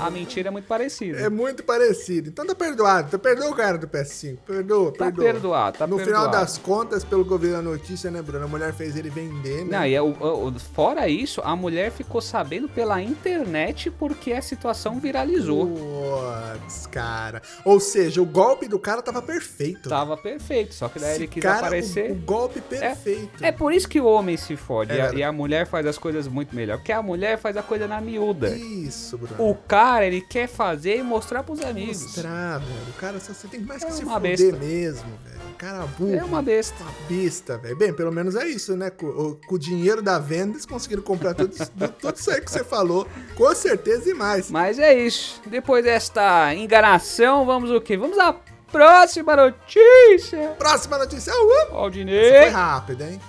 a 0.00 0.10
mentira 0.10 0.48
é 0.48 0.50
muito 0.50 0.66
parecida. 0.66 1.18
É 1.20 1.28
muito 1.28 1.62
parecido. 1.64 2.28
Então 2.28 2.46
tá 2.46 2.54
perdoado. 2.54 3.10
Tá 3.10 3.18
perdoou 3.18 3.52
o 3.52 3.54
cara 3.54 3.78
do 3.78 3.86
PS5. 3.88 4.38
Perdoa, 4.46 4.92
Tá 4.92 5.04
perdoa. 5.06 5.24
perdoado, 5.24 5.78
tá 5.78 5.86
no 5.86 5.96
perdoado. 5.96 6.20
final 6.26 6.40
das 6.40 6.58
contas, 6.58 7.04
pelo 7.04 7.24
que 7.24 7.30
eu 7.32 7.38
vi 7.38 7.48
na 7.48 7.62
notícia, 7.62 8.10
né, 8.10 8.22
Bruno? 8.22 8.44
A 8.44 8.48
mulher 8.48 8.72
fez 8.72 8.96
ele 8.96 9.10
vender, 9.10 9.64
né? 9.64 9.78
Não, 9.78 9.86
e 9.86 9.94
é 9.94 10.00
o- 10.02 10.14
o- 10.20 10.48
o- 10.48 10.58
fora 10.60 11.08
isso, 11.08 11.40
a 11.44 11.54
mulher 11.56 11.90
ficou 11.90 12.20
sabendo 12.20 12.68
pela 12.68 13.00
internet 13.02 13.90
porque 13.90 14.32
a 14.32 14.42
situação 14.42 14.98
viralizou. 15.00 15.66
Putz, 15.68 16.86
cara. 16.86 17.42
Ou 17.64 17.80
seja, 17.80 18.20
o 18.22 18.26
golpe 18.26 18.68
do 18.68 18.78
cara 18.78 19.02
tava 19.02 19.20
perfeito. 19.22 19.88
Tava 19.88 20.16
perfeito, 20.16 20.74
só 20.74 20.88
que 20.88 20.98
daí 20.98 21.10
Esse 21.12 21.20
ele 21.20 21.28
quis 21.28 21.42
cara, 21.42 21.58
aparecer. 21.58 22.10
O, 22.10 22.14
o 22.14 22.16
golpe 22.16 22.60
perfeito. 22.60 23.44
É 23.44 23.52
por 23.52 23.72
isso 23.72 23.88
que 23.88 24.00
o 24.00 24.06
homem 24.06 24.36
se 24.36 24.56
fode 24.56 24.92
É 24.92 24.96
e, 24.96 25.00
a, 25.00 25.12
e 25.14 25.22
a 25.22 25.32
mulher 25.32 25.66
faz 25.66 25.86
as 25.86 25.98
coisas 25.98 26.26
muito 26.28 26.54
melhor. 26.54 26.78
Porque 26.78 26.92
a 26.92 27.02
mulher 27.02 27.38
faz 27.38 27.56
a 27.56 27.62
coisa 27.62 27.86
na 27.86 28.00
miúda. 28.00 28.50
Isso, 28.56 29.18
Bruno. 29.18 29.34
O 29.50 29.54
cara, 29.66 30.06
ele 30.06 30.20
quer 30.20 30.46
fazer 30.46 30.98
e 30.98 31.02
mostrar 31.02 31.42
pros 31.42 31.60
amigos. 31.64 32.02
Mostrar, 32.02 32.58
velho. 32.58 32.70
O 32.90 32.92
cara 33.00 33.20
só 33.20 33.32
você 33.32 33.48
tem 33.48 33.60
mais 33.60 33.82
que 33.82 33.90
É 33.90 33.92
se 33.94 34.04
uma 34.04 34.14
fuder 34.14 34.36
besta. 34.38 34.56
mesmo, 34.58 35.10
velho. 35.24 35.40
O 35.50 35.54
cara 35.56 35.86
burro. 35.98 36.14
É 36.14 36.24
uma 36.24 36.42
besta. 36.42 36.82
Uma 36.82 36.92
besta, 37.08 37.58
velho. 37.58 37.76
Bem, 37.76 37.92
pelo 37.94 38.10
menos 38.12 38.34
é 38.36 38.46
isso, 38.48 38.76
né? 38.76 38.90
Com, 38.90 39.06
o- 39.06 39.40
com 39.46 39.54
o 39.54 39.58
dinheiro 39.58 40.02
da 40.02 40.18
venda, 40.18 40.52
eles 40.54 40.66
conseguiram 40.66 41.02
comprar 41.02 41.34
tudo, 41.34 41.54
isso- 41.54 41.70
tudo 42.00 42.16
isso 42.16 42.30
aí 42.30 42.40
que 42.40 42.50
você 42.50 42.64
falou. 42.64 43.06
Com 43.36 43.54
certeza 43.54 44.10
e 44.10 44.14
mais. 44.14 44.50
Mas 44.50 44.78
é 44.78 44.92
isso. 44.94 45.40
Depois 45.46 45.84
desta 45.84 46.54
enganação, 46.54 47.44
vamos 47.46 47.70
o 47.70 47.80
quê? 47.80 47.96
Vamos 47.96 48.18
à 48.18 48.34
próxima 48.72 49.36
notícia. 49.36 50.48
Próxima 50.58 50.98
notícia. 50.98 51.32
Uh, 51.32 51.68
foi 51.70 51.78
Aldinei. 51.78 52.48
rápido, 52.48 53.02
hein? 53.04 53.20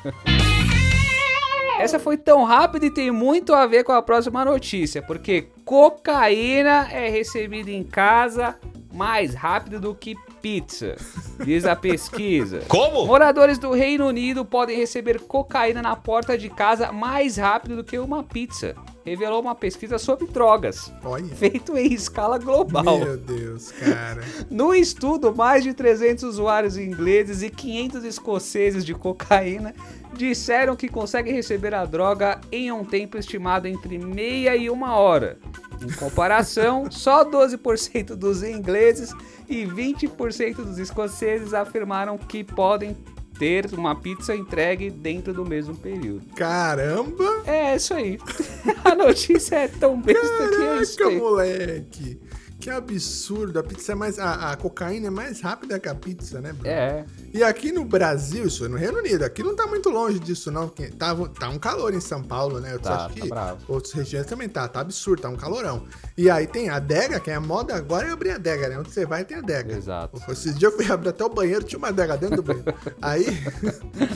Essa 1.80 2.00
foi 2.00 2.18
tão 2.18 2.44
rápida 2.44 2.86
e 2.86 2.89
tem 2.92 3.12
muito 3.12 3.54
a 3.54 3.68
ver 3.68 3.84
com 3.84 3.92
a 3.92 4.01
próxima 4.01 4.46
notícia, 4.46 5.01
porque 5.01 5.50
cocaína 5.66 6.88
é 6.92 7.10
recebida 7.10 7.72
em 7.72 7.84
casa 7.84 8.56
mais 8.94 9.34
rápido 9.34 9.80
do 9.80 9.94
que 9.94 10.16
pizza, 10.42 10.96
diz 11.44 11.66
a 11.66 11.76
pesquisa. 11.76 12.62
Como? 12.70 13.06
Moradores 13.06 13.58
do 13.58 13.72
Reino 13.72 14.06
Unido 14.06 14.46
podem 14.46 14.78
receber 14.78 15.20
cocaína 15.20 15.82
na 15.82 15.96
porta 15.96 16.38
de 16.38 16.50
casa 16.50 16.92
mais 16.92 17.36
rápido 17.36 17.78
do 17.78 17.84
que 17.84 17.98
uma 17.98 18.24
pizza, 18.24 18.76
revelou 19.06 19.40
uma 19.40 19.54
pesquisa 19.54 20.00
sobre 20.00 20.26
drogas, 20.26 20.92
Olha. 21.04 21.34
feito 21.36 21.78
em 21.78 21.94
escala 21.94 22.40
global. 22.40 23.00
Meu 23.00 23.16
Deus, 23.16 23.72
cara. 23.72 24.24
No 24.50 24.74
estudo, 24.74 25.34
mais 25.34 25.64
de 25.64 25.74
300 25.74 26.24
usuários 26.24 26.78
ingleses 26.78 27.44
e 27.44 27.50
500 27.50 28.04
escoceses 28.04 28.84
de 28.84 28.94
cocaína 28.94 29.76
disseram 30.14 30.76
que 30.76 30.88
conseguem 30.88 31.34
receber 31.34 31.74
a 31.74 31.86
droga 31.86 32.40
em 32.52 32.72
um 32.72 32.84
tempo 32.84 33.18
estimado 33.18 33.68
entre 33.68 33.98
meia 34.00 34.56
e 34.56 34.70
uma 34.70 34.96
hora. 34.96 35.38
Em 35.82 35.92
comparação, 35.92 36.90
só 36.92 37.24
12% 37.24 38.16
dos 38.16 38.42
ingleses 38.42 39.14
e 39.48 39.66
20% 39.66 40.56
dos 40.56 40.80
escoceses 40.80 41.54
afirmaram 41.54 42.18
que 42.18 42.44
podem 42.44 42.96
ter 43.38 43.68
uma 43.74 43.96
pizza 43.96 44.36
entregue 44.36 44.89
dentro 44.89 45.34
do 45.34 45.46
mesmo 45.46 45.75
período. 45.75 46.25
Caramba! 46.36 47.44
É 47.46 47.75
isso 47.75 47.94
aí. 47.94 48.18
A 48.84 48.96
notícia 48.96 49.56
é 49.56 49.68
tão 49.68 50.01
besta 50.01 50.50
que 50.50 50.63
é 50.63 50.82
isso 50.82 50.98
Caraca, 50.98 51.18
moleque! 51.18 52.20
Que 52.60 52.70
absurdo! 52.70 53.60
A 53.60 53.64
pizza 53.64 53.92
é 53.92 53.96
mais. 53.96 54.18
A, 54.18 54.52
a 54.52 54.56
cocaína 54.56 55.08
é 55.08 55.10
mais 55.12 55.40
rápida 55.42 55.78
que 55.80 55.88
a 55.88 55.94
pizza, 55.94 56.42
né, 56.42 56.52
Bruno? 56.52 56.68
É. 56.68 57.06
E 57.32 57.44
aqui 57.44 57.72
no 57.72 57.86
Brasil, 57.86 58.46
isso 58.48 58.66
é 58.66 58.68
no 58.68 58.78
Reino 58.78 58.98
Unido, 59.00 59.24
aqui 59.24 59.44
não 59.44 59.56
tá 59.56 59.68
muito 59.68 59.90
longe 59.90 60.18
disso, 60.20 60.50
não. 60.52 60.68
Porque 60.70 60.88
tá, 60.88 61.14
tá 61.40 61.50
um 61.50 61.60
calor 61.60 61.94
em 61.94 62.00
São 62.00 62.24
Paulo, 62.24 62.60
né? 62.60 62.74
Eu 62.74 62.80
Tá, 62.80 63.06
acho 63.06 63.16
tá 63.16 63.22
que 63.22 63.30
bravo. 63.30 63.60
outras 63.68 63.94
regiões 63.94 64.26
também 64.26 64.48
tá, 64.50 64.68
tá 64.68 64.80
absurdo, 64.80 65.22
tá 65.22 65.30
um 65.30 65.36
calorão. 65.36 65.86
E 66.18 66.28
aí 66.30 66.48
tem 66.48 66.70
a 66.70 66.78
adega, 66.78 67.20
que 67.20 67.30
é 67.30 67.36
a 67.36 67.42
moda 67.42 67.76
agora 67.76 68.08
é 68.08 68.12
abrir 68.12 68.32
a 68.32 68.36
adega, 68.36 68.70
né? 68.70 68.80
Onde 68.80 68.90
você 68.92 69.06
vai 69.06 69.24
tem 69.26 69.38
adega. 69.38 69.76
Exato. 69.76 70.20
Esses 70.32 70.58
dias 70.58 70.72
eu 70.72 70.78
fui 70.78 70.90
abrir 70.92 71.10
até 71.10 71.24
o 71.26 71.30
banheiro, 71.30 71.64
tinha 71.64 71.78
uma 71.78 71.90
adega 71.90 72.18
dentro 72.18 72.38
do 72.38 72.44
banheiro. 72.44 72.74
Aí. 73.02 73.26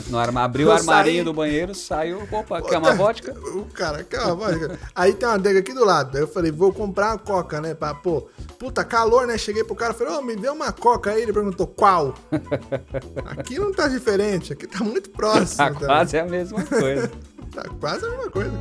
No 0.08 0.18
arma, 0.18 0.42
abriu 0.42 0.68
o 0.68 0.72
armarinho 0.72 1.16
saí- 1.18 1.24
do 1.24 1.32
banheiro, 1.34 1.74
saiu. 1.74 2.22
Opa, 2.32 2.62
quer 2.62 2.78
uma 2.78 2.94
vodka? 2.94 3.32
O 3.54 3.66
cara, 3.66 4.02
quer 4.02 4.22
uma 4.22 4.34
vodka? 4.34 4.78
Aí 4.94 5.12
tem 5.12 5.28
uma 5.28 5.34
adega 5.36 5.60
aqui 5.60 5.72
do 5.74 5.84
lado. 5.84 6.16
Aí 6.16 6.22
eu 6.22 6.28
falei, 6.28 6.50
vou 6.50 6.72
comprar 6.72 7.08
uma 7.10 7.18
coca, 7.18 7.60
né? 7.60 7.74
Pra, 7.74 7.94
pô, 7.94 8.26
puta, 8.58 8.84
calor, 8.84 9.26
né? 9.26 9.38
Cheguei 9.38 9.64
pro 9.64 9.74
cara, 9.74 9.94
falei, 9.94 10.14
ô, 10.14 10.22
me 10.22 10.36
dê 10.36 10.48
uma 10.48 10.72
coca 10.72 11.10
aí. 11.10 11.22
Ele 11.22 11.32
perguntou, 11.32 11.66
qual? 11.66 12.14
Aqui 13.26 13.58
não 13.58 13.72
tá 13.72 13.88
diferente, 13.88 14.52
aqui 14.52 14.66
tá 14.66 14.82
muito 14.84 15.10
próximo. 15.10 15.56
Tá 15.56 15.70
também. 15.70 15.86
quase 15.86 16.18
a 16.18 16.24
mesma 16.24 16.64
coisa. 16.64 17.10
Tá 17.50 17.64
quase 17.80 18.06
a 18.06 18.10
mesma 18.10 18.30
coisa. 18.30 18.52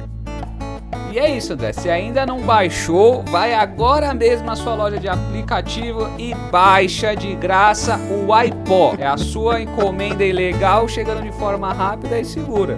E 1.12 1.20
é 1.20 1.38
isso, 1.38 1.54
André. 1.54 1.74
Se 1.74 1.90
ainda 1.90 2.26
não 2.26 2.42
baixou, 2.42 3.24
vai 3.24 3.54
agora 3.54 4.14
mesmo 4.16 4.48
na 4.48 4.56
sua 4.56 4.74
loja 4.74 4.98
de 5.00 5.08
aplicativo 5.08 6.10
e 6.18 6.34
baixa 6.52 7.16
de 7.16 7.36
graça 7.36 7.98
o 7.98 8.34
iPod. 8.34 9.02
É 9.02 9.08
a 9.08 9.18
sua 9.18 9.62
encomenda 9.62 10.24
ilegal 10.24 10.88
chegando 10.88 11.22
de 11.22 11.32
forma 11.34 11.72
rápida 11.74 12.20
e 12.20 12.26
segura. 12.26 12.78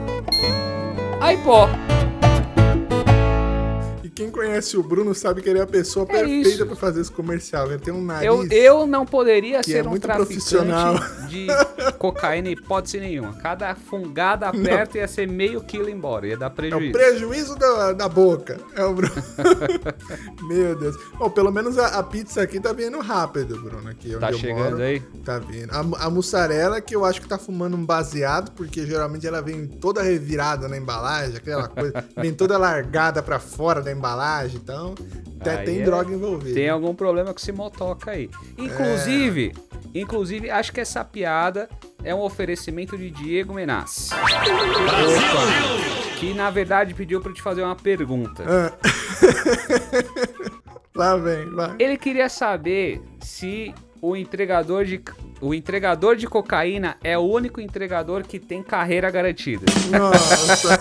iPod. 1.21 1.71
Quem 4.13 4.30
conhece 4.30 4.75
o 4.77 4.84
Bruno 4.84 5.15
sabe 5.15 5.41
que 5.41 5.50
ele 5.50 5.60
é 5.60 5.62
a 5.62 5.68
pessoa 5.68 6.06
É 6.10 6.24
perfeita 6.24 6.65
pra 6.65 6.75
fazer 6.75 7.01
esse 7.01 7.12
comercial. 7.12 7.68
Ele 7.68 7.80
tem 7.80 7.94
um 7.94 8.03
nariz. 8.03 8.27
Eu, 8.27 8.46
eu 8.48 8.86
não 8.88 9.06
poderia 9.06 9.63
ser 9.63 9.77
é 9.77 9.84
um 9.84 9.91
muito 9.91 10.03
traficante 10.03 10.34
profissional. 10.34 10.96
de 11.30 11.48
cocaína 11.98 12.50
em 12.50 12.51
hipótese 12.51 13.00
nenhuma. 13.00 13.34
Cada 13.34 13.74
fungada 13.74 14.48
aperta 14.50 14.98
ia 14.98 15.08
ser 15.08 15.27
meio 15.27 15.62
quilo 15.62 15.89
embora, 15.89 16.27
ia 16.27 16.38
dar 16.38 16.48
É 16.48 16.50
o 16.50 16.51
prejuízo. 16.51 16.91
prejuízo 16.91 17.56
da, 17.56 17.94
da 17.94 18.10
boca. 18.10 18.60
É 18.75 18.84
o 18.84 18.94
Bruno. 18.94 19.13
Meu 20.48 20.75
Deus. 20.75 20.96
Bom, 21.18 21.30
pelo 21.30 21.51
menos 21.51 21.77
a, 21.77 22.00
a 22.00 22.03
pizza 22.03 22.41
aqui 22.41 22.60
tá 22.60 22.74
vindo 22.74 23.00
rápido, 23.00 23.62
Bruno. 23.62 23.89
Aqui 23.89 24.15
Tá 24.18 24.32
chegando 24.34 24.72
moro, 24.72 24.84
aí? 24.84 25.00
Tá 25.24 25.39
vindo. 25.39 25.72
A, 25.72 26.06
a 26.06 26.10
mussarela, 26.10 26.82
que 26.82 26.96
eu 26.96 27.06
acho 27.06 27.22
que 27.22 27.27
tá 27.27 27.38
fumando 27.38 27.77
um 27.77 27.86
baseado, 27.86 28.51
porque 28.51 28.86
geralmente 28.86 29.25
ela 29.25 29.41
vem 29.41 29.68
toda 29.68 30.01
revirada 30.01 30.68
na 30.68 30.77
embalagem, 30.77 31.38
aquela 31.38 31.68
coisa. 31.68 32.03
vem 32.18 32.34
toda 32.34 32.58
largada 32.58 33.24
pra 33.24 33.39
fora 33.39 33.82
da 33.82 33.89
embalagem. 33.91 34.00
Então, 34.55 34.96
até 35.39 35.58
Aí 35.58 35.65
tem 35.65 35.81
é- 35.81 35.84
droga 35.84 36.13
envolvida. 36.13 36.53
Tem 36.53 36.70
algum 36.70 36.93
problema 36.93 37.34
com 37.34 37.39
esse 37.39 37.51
motoca 37.51 38.12
aí. 38.12 38.29
Inclusive, 38.58 39.53
inclusive, 39.93 40.50
acho 40.50 40.72
que 40.72 40.79
essa 40.79 41.03
piada 41.03 41.67
é 42.03 42.13
um 42.13 42.22
oferecimento 42.22 42.98
de 42.98 43.10
Diego 43.12 43.53
Menassi. 43.53 44.13
Opa! 44.13 44.22
Que 46.20 46.34
na 46.34 46.50
verdade 46.51 46.93
pediu 46.93 47.20
pra 47.20 47.31
eu 47.31 47.34
te 47.34 47.41
fazer 47.41 47.63
uma 47.63 47.75
pergunta. 47.75 48.43
Ah. 48.48 48.74
Lá 50.93 51.15
vem, 51.17 51.50
vai. 51.50 51.75
Ele 51.79 51.98
queria 51.98 52.29
saber 52.29 53.01
se 53.20 53.74
o 54.01 54.15
entregador 54.15 54.86
de 54.86 55.01
o 55.39 55.53
entregador 55.55 56.15
de 56.15 56.27
cocaína 56.27 56.98
é 57.03 57.17
o 57.17 57.22
único 57.22 57.60
entregador 57.60 58.22
que 58.24 58.38
tem 58.39 58.62
carreira 58.62 59.10
garantida. 59.10 59.65
Nossa. 59.89 60.79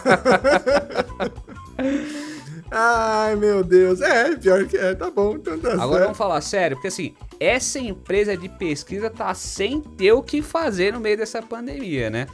Ai, 2.70 3.34
meu 3.36 3.64
Deus. 3.64 4.00
É, 4.00 4.36
pior 4.36 4.64
que 4.66 4.76
é. 4.76 4.94
Tá 4.94 5.10
bom, 5.10 5.34
então 5.34 5.58
tá 5.58 5.72
Agora 5.72 5.88
certo. 5.88 6.02
vamos 6.02 6.18
falar 6.18 6.40
sério, 6.40 6.76
porque 6.76 6.88
assim, 6.88 7.14
essa 7.38 7.78
empresa 7.78 8.36
de 8.36 8.48
pesquisa 8.48 9.10
tá 9.10 9.32
sem 9.34 9.80
ter 9.80 10.12
o 10.12 10.22
que 10.22 10.40
fazer 10.42 10.92
no 10.92 11.00
meio 11.00 11.16
dessa 11.16 11.42
pandemia, 11.42 12.08
né? 12.10 12.26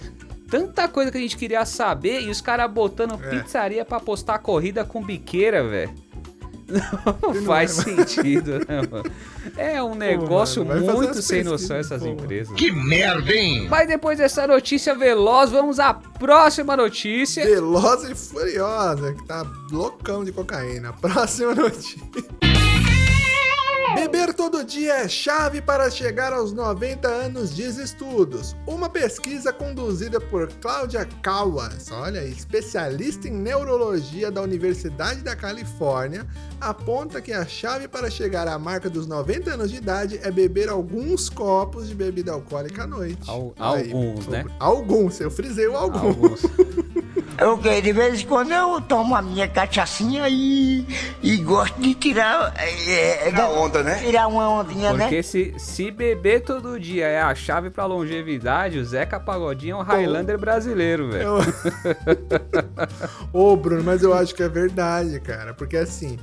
Tanta 0.51 0.87
coisa 0.87 1.11
que 1.11 1.19
a 1.19 1.21
gente 1.21 1.37
queria 1.37 1.65
saber 1.65 2.21
e 2.21 2.31
os 2.31 2.41
caras 2.41 2.71
botando 2.71 3.19
É. 3.25 3.31
pizzaria 3.31 3.85
pra 3.85 3.99
postar 3.99 4.39
corrida 4.39 4.85
com 4.85 5.03
biqueira, 5.03 5.67
velho. 5.67 5.93
Não 6.69 7.35
não 7.35 7.43
faz 7.45 7.71
sentido, 7.73 8.59
né, 8.67 8.83
mano? 8.91 9.11
É 9.57 9.83
um 9.83 9.95
negócio 9.95 10.65
mano, 10.65 10.81
vai 10.81 10.95
fazer 10.95 11.07
muito 11.07 11.23
sem 11.23 11.45
noção 11.45 11.77
essas 11.77 12.03
pô. 12.03 12.09
empresas. 12.09 12.55
Que 12.57 12.73
merda, 12.73 13.33
hein? 13.33 13.69
Mas 13.69 13.87
depois 13.87 14.19
dessa 14.19 14.47
notícia 14.47 14.95
veloz, 14.95 15.51
vamos 15.51 15.79
à 15.79 15.95
próxima 15.95 16.77
notícia. 16.77 17.45
Veloz 17.45 18.11
e 18.11 18.15
Furiosa, 18.15 19.13
que 19.13 19.25
tá 19.25 19.47
loucão 19.71 20.25
de 20.25 20.33
cocaína. 20.33 20.93
Próxima 20.93 21.55
notícia. 21.55 22.03
Beber 23.97 24.35
todo 24.35 24.63
dia 24.63 24.93
é 24.99 25.09
chave 25.09 25.63
para 25.63 25.91
chegar 25.91 26.31
aos 26.33 26.53
90 26.53 27.09
anos, 27.09 27.57
diz 27.57 27.79
estudos. 27.79 28.55
Uma 28.67 28.91
pesquisa 28.91 29.53
conduzida 29.55 30.21
por 30.21 30.49
Cláudia 30.61 31.09
Kawas, 31.23 31.91
olha 31.91 32.23
especialista 32.23 33.27
em 33.27 33.33
neurologia 33.33 34.31
da 34.31 34.43
Universidade 34.43 35.23
da 35.23 35.35
Califórnia, 35.35 36.27
aponta 36.61 37.23
que 37.23 37.33
a 37.33 37.47
chave 37.47 37.89
para 37.89 38.11
chegar 38.11 38.47
à 38.47 38.59
marca 38.59 38.91
dos 38.91 39.07
90 39.07 39.53
anos 39.53 39.71
de 39.71 39.79
idade 39.79 40.21
é 40.23 40.31
beber 40.31 40.69
alguns 40.69 41.31
copos 41.31 41.89
de 41.89 41.95
bebida 41.95 42.33
alcoólica 42.33 42.85
à 42.85 42.87
noite. 42.87 43.19
Al- 43.27 43.55
Aí, 43.59 43.91
alguns, 43.93 44.27
né? 44.29 44.45
Alguns, 44.61 45.21
eu 45.21 45.31
frisei 45.31 45.67
o 45.69 45.77
alguns. 45.77 46.05
Alguns. 46.05 46.41
Ok, 47.41 47.83
de 47.83 47.93
vez 47.93 48.21
em 48.23 48.27
quando 48.27 48.53
eu 48.53 48.81
tomo 48.81 49.15
a 49.15 49.21
minha 49.21 49.47
cachaçinha 49.47 50.27
e, 50.29 50.87
e 51.23 51.37
gosto 51.39 51.79
de 51.81 51.95
tirar. 51.95 52.53
É, 52.57 53.31
Tirar 53.31 53.49
onda, 53.51 53.83
né? 53.83 53.95
Tirar 53.99 54.27
uma 54.27 54.49
ondinha, 54.49 54.93
né? 54.93 55.05
Porque 55.05 55.23
se, 55.23 55.55
se 55.59 55.91
beber 55.91 56.41
todo 56.43 56.79
dia 56.81 57.07
é 57.07 57.21
a 57.21 57.35
chave 57.35 57.69
pra 57.71 57.85
longevidade, 57.85 58.79
o 58.79 58.85
Zeca 58.85 59.21
Pagodinho 59.21 59.77
é 59.77 59.79
um 59.81 59.83
Highlander 59.83 60.39
brasileiro, 60.39 61.11
velho. 61.11 61.25
Eu- 61.29 61.39
Ô, 63.33 63.57
Bruno, 63.57 63.85
mas 63.85 64.03
eu 64.03 64.15
acho 64.15 64.35
que 64.35 64.43
é 64.43 64.49
verdade, 64.49 65.21
cara. 65.21 65.53
Porque 65.53 65.77
assim, 65.77 66.19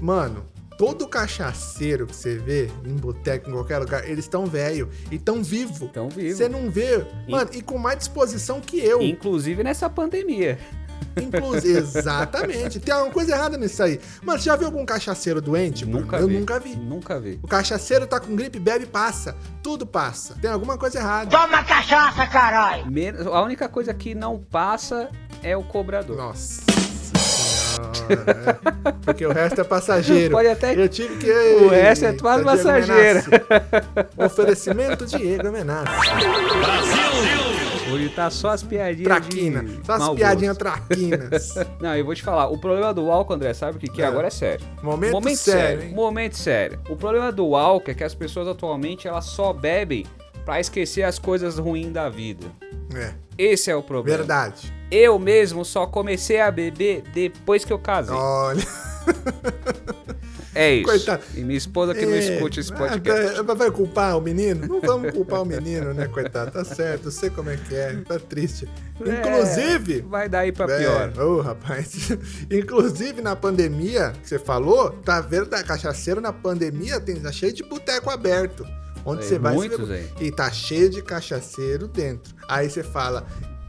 mano, 0.00 0.44
todo 0.76 1.06
cachaceiro 1.08 2.06
que 2.06 2.14
você 2.16 2.36
vê 2.38 2.70
em 2.84 2.94
boteco, 2.96 3.48
em 3.50 3.52
qualquer 3.52 3.78
lugar, 3.78 4.04
eles 4.08 4.24
estão 4.24 4.46
velho 4.46 4.88
e 5.10 5.18
tão 5.18 5.42
vivo. 5.42 5.88
Tão 5.88 6.08
vivo. 6.08 6.36
Você 6.36 6.48
não 6.48 6.70
vê, 6.70 7.04
mano, 7.28 7.50
e 7.52 7.62
com 7.62 7.78
mais 7.78 7.98
disposição 7.98 8.60
que 8.60 8.78
eu. 8.78 9.00
Inclusive 9.02 9.62
nessa 9.62 9.88
pandemia. 9.90 10.58
Inclusive, 11.16 11.76
exatamente. 11.98 12.80
Tem 12.80 12.94
alguma 12.94 13.12
coisa 13.12 13.32
errada 13.34 13.58
nisso 13.58 13.82
aí. 13.82 14.00
Mano, 14.22 14.38
você 14.38 14.46
já 14.46 14.56
viu 14.56 14.66
algum 14.66 14.84
cachaceiro 14.86 15.40
doente? 15.42 15.84
Nunca 15.84 16.16
eu 16.16 16.26
vi. 16.28 16.38
nunca 16.38 16.58
vi. 16.58 16.76
Nunca 16.76 17.20
vi. 17.20 17.38
O 17.42 17.46
cachaceiro 17.48 18.06
tá 18.06 18.18
com 18.18 18.34
gripe, 18.34 18.58
bebe, 18.58 18.86
passa. 18.86 19.36
Tudo 19.62 19.86
passa. 19.86 20.34
Tem 20.40 20.50
alguma 20.50 20.78
coisa 20.78 20.98
errada. 21.00 21.30
Toma 21.30 21.62
cachaça, 21.64 22.26
caralho! 22.26 22.90
Men- 22.90 23.14
A 23.30 23.42
única 23.42 23.68
coisa 23.68 23.92
que 23.92 24.14
não 24.14 24.38
passa 24.38 25.10
é 25.42 25.56
o 25.56 25.62
cobrador. 25.62 26.16
Nossa 26.16 26.62
é. 27.80 28.92
Porque 29.04 29.26
o 29.26 29.32
resto 29.32 29.60
é 29.60 29.64
passageiro. 29.64 30.32
Pode 30.32 30.48
até- 30.48 30.74
Eu 30.74 30.88
tive 30.88 31.16
que. 31.16 31.30
O 31.30 31.68
resto 31.68 32.04
é 32.04 32.10
Eita, 32.10 32.22
passageiro. 32.42 33.20
Oferecimento 34.16 35.06
Diego 35.06 35.50
Menassi. 35.50 35.90
Hoje 37.92 38.08
tá 38.10 38.30
só 38.30 38.50
as 38.50 38.62
piadinhas. 38.62 39.04
Traquina. 39.04 39.62
de 39.62 39.84
Só 39.84 39.92
as 39.94 40.08
piadinhas 40.10 40.56
traquinas. 40.56 41.54
Não, 41.80 41.94
eu 41.94 42.04
vou 42.04 42.14
te 42.14 42.22
falar. 42.22 42.46
O 42.48 42.58
problema 42.58 42.92
do 42.94 43.10
álcool, 43.10 43.34
André, 43.34 43.52
sabe 43.52 43.76
o 43.76 43.80
que, 43.80 43.88
que 43.88 44.00
é? 44.00 44.04
É. 44.04 44.08
Agora 44.08 44.28
é 44.28 44.30
sério. 44.30 44.64
Momento 44.82 45.36
sério, 45.36 45.82
hein? 45.82 45.92
Momento 45.94 46.36
sério. 46.36 46.78
O 46.88 46.96
problema 46.96 47.30
do 47.30 47.54
álcool 47.54 47.90
é 47.90 47.94
que 47.94 48.04
as 48.04 48.14
pessoas 48.14 48.48
atualmente 48.48 49.06
elas 49.06 49.26
só 49.26 49.52
bebem 49.52 50.06
pra 50.44 50.58
esquecer 50.58 51.02
as 51.02 51.18
coisas 51.18 51.58
ruins 51.58 51.92
da 51.92 52.08
vida. 52.08 52.46
É, 52.94 53.12
Esse 53.42 53.70
é 53.70 53.76
o 53.76 53.82
problema. 53.82 54.18
verdade. 54.18 54.72
Eu 54.90 55.18
mesmo 55.18 55.64
só 55.64 55.86
comecei 55.86 56.40
a 56.40 56.50
beber 56.50 57.02
depois 57.14 57.64
que 57.64 57.72
eu 57.72 57.78
casei. 57.78 58.14
Olha. 58.14 58.62
É 60.54 60.74
isso. 60.74 60.84
Coitado. 60.84 61.22
E 61.34 61.40
minha 61.40 61.56
esposa 61.56 61.94
que 61.94 62.04
não 62.04 62.12
É, 62.12 62.18
escute 62.18 62.60
esse 62.60 62.70
podcast. 62.70 63.40
ah, 63.40 63.54
Vai 63.54 63.70
culpar 63.70 64.18
o 64.18 64.20
menino? 64.20 64.66
Não 64.66 64.82
vamos 64.82 65.10
culpar 65.10 65.40
o 65.40 65.46
menino, 65.46 65.94
né, 65.94 66.06
coitado? 66.08 66.50
Tá 66.50 66.62
certo, 66.62 67.06
eu 67.06 67.10
sei 67.10 67.30
como 67.30 67.48
é 67.48 67.56
que 67.56 67.74
é. 67.74 67.94
Tá 68.06 68.18
triste. 68.18 68.68
Inclusive. 69.00 70.00
É, 70.00 70.02
vai 70.02 70.28
daí 70.28 70.52
pra 70.52 70.66
É, 70.70 70.78
pior. 70.78 71.12
Ô, 71.26 71.40
rapaz. 71.40 72.10
Inclusive, 72.52 73.22
na 73.22 73.34
pandemia, 73.34 74.12
que 74.22 74.28
você 74.28 74.38
falou, 74.38 74.90
tá 74.90 75.22
vendo 75.22 75.46
da 75.46 75.62
cachaceiro 75.62 76.20
na 76.20 76.34
pandemia, 76.34 77.00
tem, 77.00 77.16
tá 77.16 77.32
cheio 77.32 77.52
de 77.54 77.62
boteco 77.62 78.10
aberto. 78.10 78.66
Onde 79.04 79.22
É, 79.24 79.26
você 79.26 79.38
vai. 79.38 79.54
muitos 79.54 79.78
você 79.78 79.84
vê- 79.86 79.94
aí. 80.20 80.26
E 80.26 80.30
tá 80.32 80.50
cheio 80.50 80.88
de 80.88 81.02
cachaceiro 81.02 81.88
dentro. 81.88 82.34
Aí 82.48 82.68
você 82.70 82.82
fala, 82.82 83.26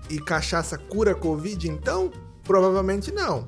e 0.09 0.19
cachaça 0.19 0.77
cura 0.77 1.15
Covid, 1.15 1.69
então? 1.69 2.11
Provavelmente 2.43 3.11
não. 3.11 3.47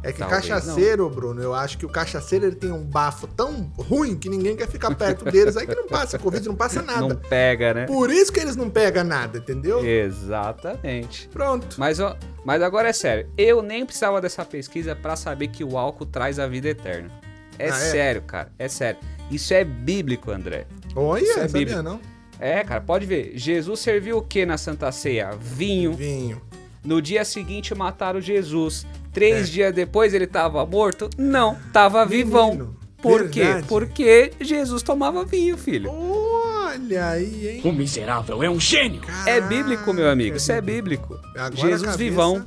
É 0.00 0.12
que 0.12 0.20
Talvez 0.20 0.42
cachaceiro, 0.46 1.10
Bruno, 1.10 1.42
eu 1.42 1.52
acho 1.52 1.76
que 1.76 1.84
o 1.84 1.88
cachaceiro 1.88 2.46
ele 2.46 2.54
tem 2.54 2.70
um 2.70 2.84
bafo 2.84 3.26
tão 3.26 3.68
ruim 3.76 4.16
que 4.16 4.28
ninguém 4.28 4.54
quer 4.54 4.68
ficar 4.68 4.94
perto 4.94 5.24
deles. 5.30 5.56
Aí 5.56 5.66
que 5.66 5.74
não 5.74 5.88
passa 5.88 6.16
Covid, 6.16 6.46
não 6.46 6.54
passa 6.54 6.80
Não 6.80 7.08
nada. 7.08 7.16
pega, 7.28 7.74
né? 7.74 7.84
Por 7.86 8.08
isso 8.08 8.32
que 8.32 8.38
eles 8.38 8.54
não 8.54 8.70
pegam 8.70 9.02
nada, 9.02 9.38
entendeu? 9.38 9.84
Exatamente. 9.84 11.28
Pronto. 11.28 11.76
Mas, 11.78 11.98
ó, 11.98 12.16
mas 12.44 12.62
agora 12.62 12.88
é 12.88 12.92
sério. 12.92 13.28
Eu 13.36 13.60
nem 13.60 13.84
precisava 13.84 14.20
dessa 14.20 14.44
pesquisa 14.44 14.94
pra 14.94 15.16
saber 15.16 15.48
que 15.48 15.64
o 15.64 15.76
álcool 15.76 16.06
traz 16.06 16.38
a 16.38 16.46
vida 16.46 16.68
eterna. 16.68 17.10
É 17.58 17.64
Ah, 17.70 17.76
é? 17.76 17.90
sério, 17.90 18.22
cara. 18.22 18.52
É 18.56 18.68
sério. 18.68 19.00
Isso 19.32 19.52
é 19.52 19.64
bíblico, 19.64 20.30
André. 20.30 20.64
Olha, 20.94 21.22
Isso 21.22 21.38
é 21.38 21.42
sabia 21.48 21.52
bíblico. 21.66 21.82
não? 21.82 22.00
É, 22.40 22.62
cara, 22.64 22.80
pode 22.80 23.04
ver. 23.06 23.32
Jesus 23.34 23.80
serviu 23.80 24.18
o 24.18 24.22
que 24.22 24.46
na 24.46 24.56
Santa 24.56 24.90
Ceia? 24.92 25.30
Vinho. 25.40 25.92
Vinho. 25.94 26.40
No 26.84 27.02
dia 27.02 27.24
seguinte 27.24 27.74
mataram 27.74 28.20
Jesus. 28.20 28.86
Três 29.12 29.48
É. 29.48 29.50
dias 29.50 29.74
depois 29.74 30.14
ele 30.14 30.26
tava 30.26 30.64
morto? 30.64 31.10
Não, 31.18 31.56
tava 31.72 32.04
vivão. 32.06 32.74
Por 33.02 33.28
quê? 33.28 33.42
verdade. 33.44 33.66
Porque 33.68 34.32
Jesus 34.40 34.82
tomava 34.82 35.24
vinho, 35.24 35.56
filho. 35.56 35.90
Olha 35.92 37.10
aí, 37.10 37.48
hein? 37.48 37.60
O 37.64 37.72
miserável 37.72 38.42
é 38.42 38.50
um 38.50 38.58
gênio. 38.60 39.00
É 39.26 39.40
bíblico, 39.40 39.92
meu 39.92 40.08
amigo. 40.08 40.36
Isso 40.36 40.50
é 40.52 40.56
Caraca, 40.56 40.72
bíblico. 40.72 41.18
Agora 41.36 41.56
Jesus 41.56 41.96
vivão. 41.96 42.44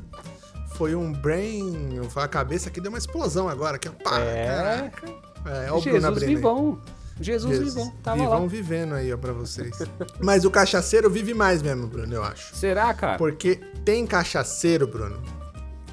Foi 0.76 0.96
um 0.96 1.12
brain. 1.12 2.00
A 2.16 2.28
cabeça 2.28 2.70
aqui 2.70 2.80
deu 2.82 2.92
uma 2.92 2.98
explosão 2.98 3.48
agora. 3.50 3.80
Ó. 3.88 4.04
Pá, 4.04 4.20
É. 4.20 4.46
caraca. 4.48 5.08
É, 5.46 5.72
ó 5.72 5.78
o 5.78 5.82
Bruno 5.82 5.84
Jesus 5.84 6.06
abrindo 6.06 6.38
aí. 6.38 6.42
Jesus, 7.22 7.58
Jesus 7.58 7.74
vivão. 7.76 7.94
Tava 8.04 8.18
vivão 8.18 8.42
lá. 8.42 8.48
vivendo 8.48 8.94
aí, 8.96 9.14
ó, 9.14 9.18
pra 9.18 9.32
vocês. 9.34 9.72
Mas 10.20 10.46
o 10.46 10.52
cachaceiro 10.52 11.10
vive 11.10 11.34
mais 11.34 11.62
mesmo, 11.62 11.88
Bruno, 11.88 12.14
eu 12.14 12.24
acho. 12.24 12.56
Será, 12.56 12.94
cara? 12.94 13.18
Porque 13.18 13.60
tem 13.86 14.06
cachaceiro, 14.06 14.88
Bruno, 14.88 15.22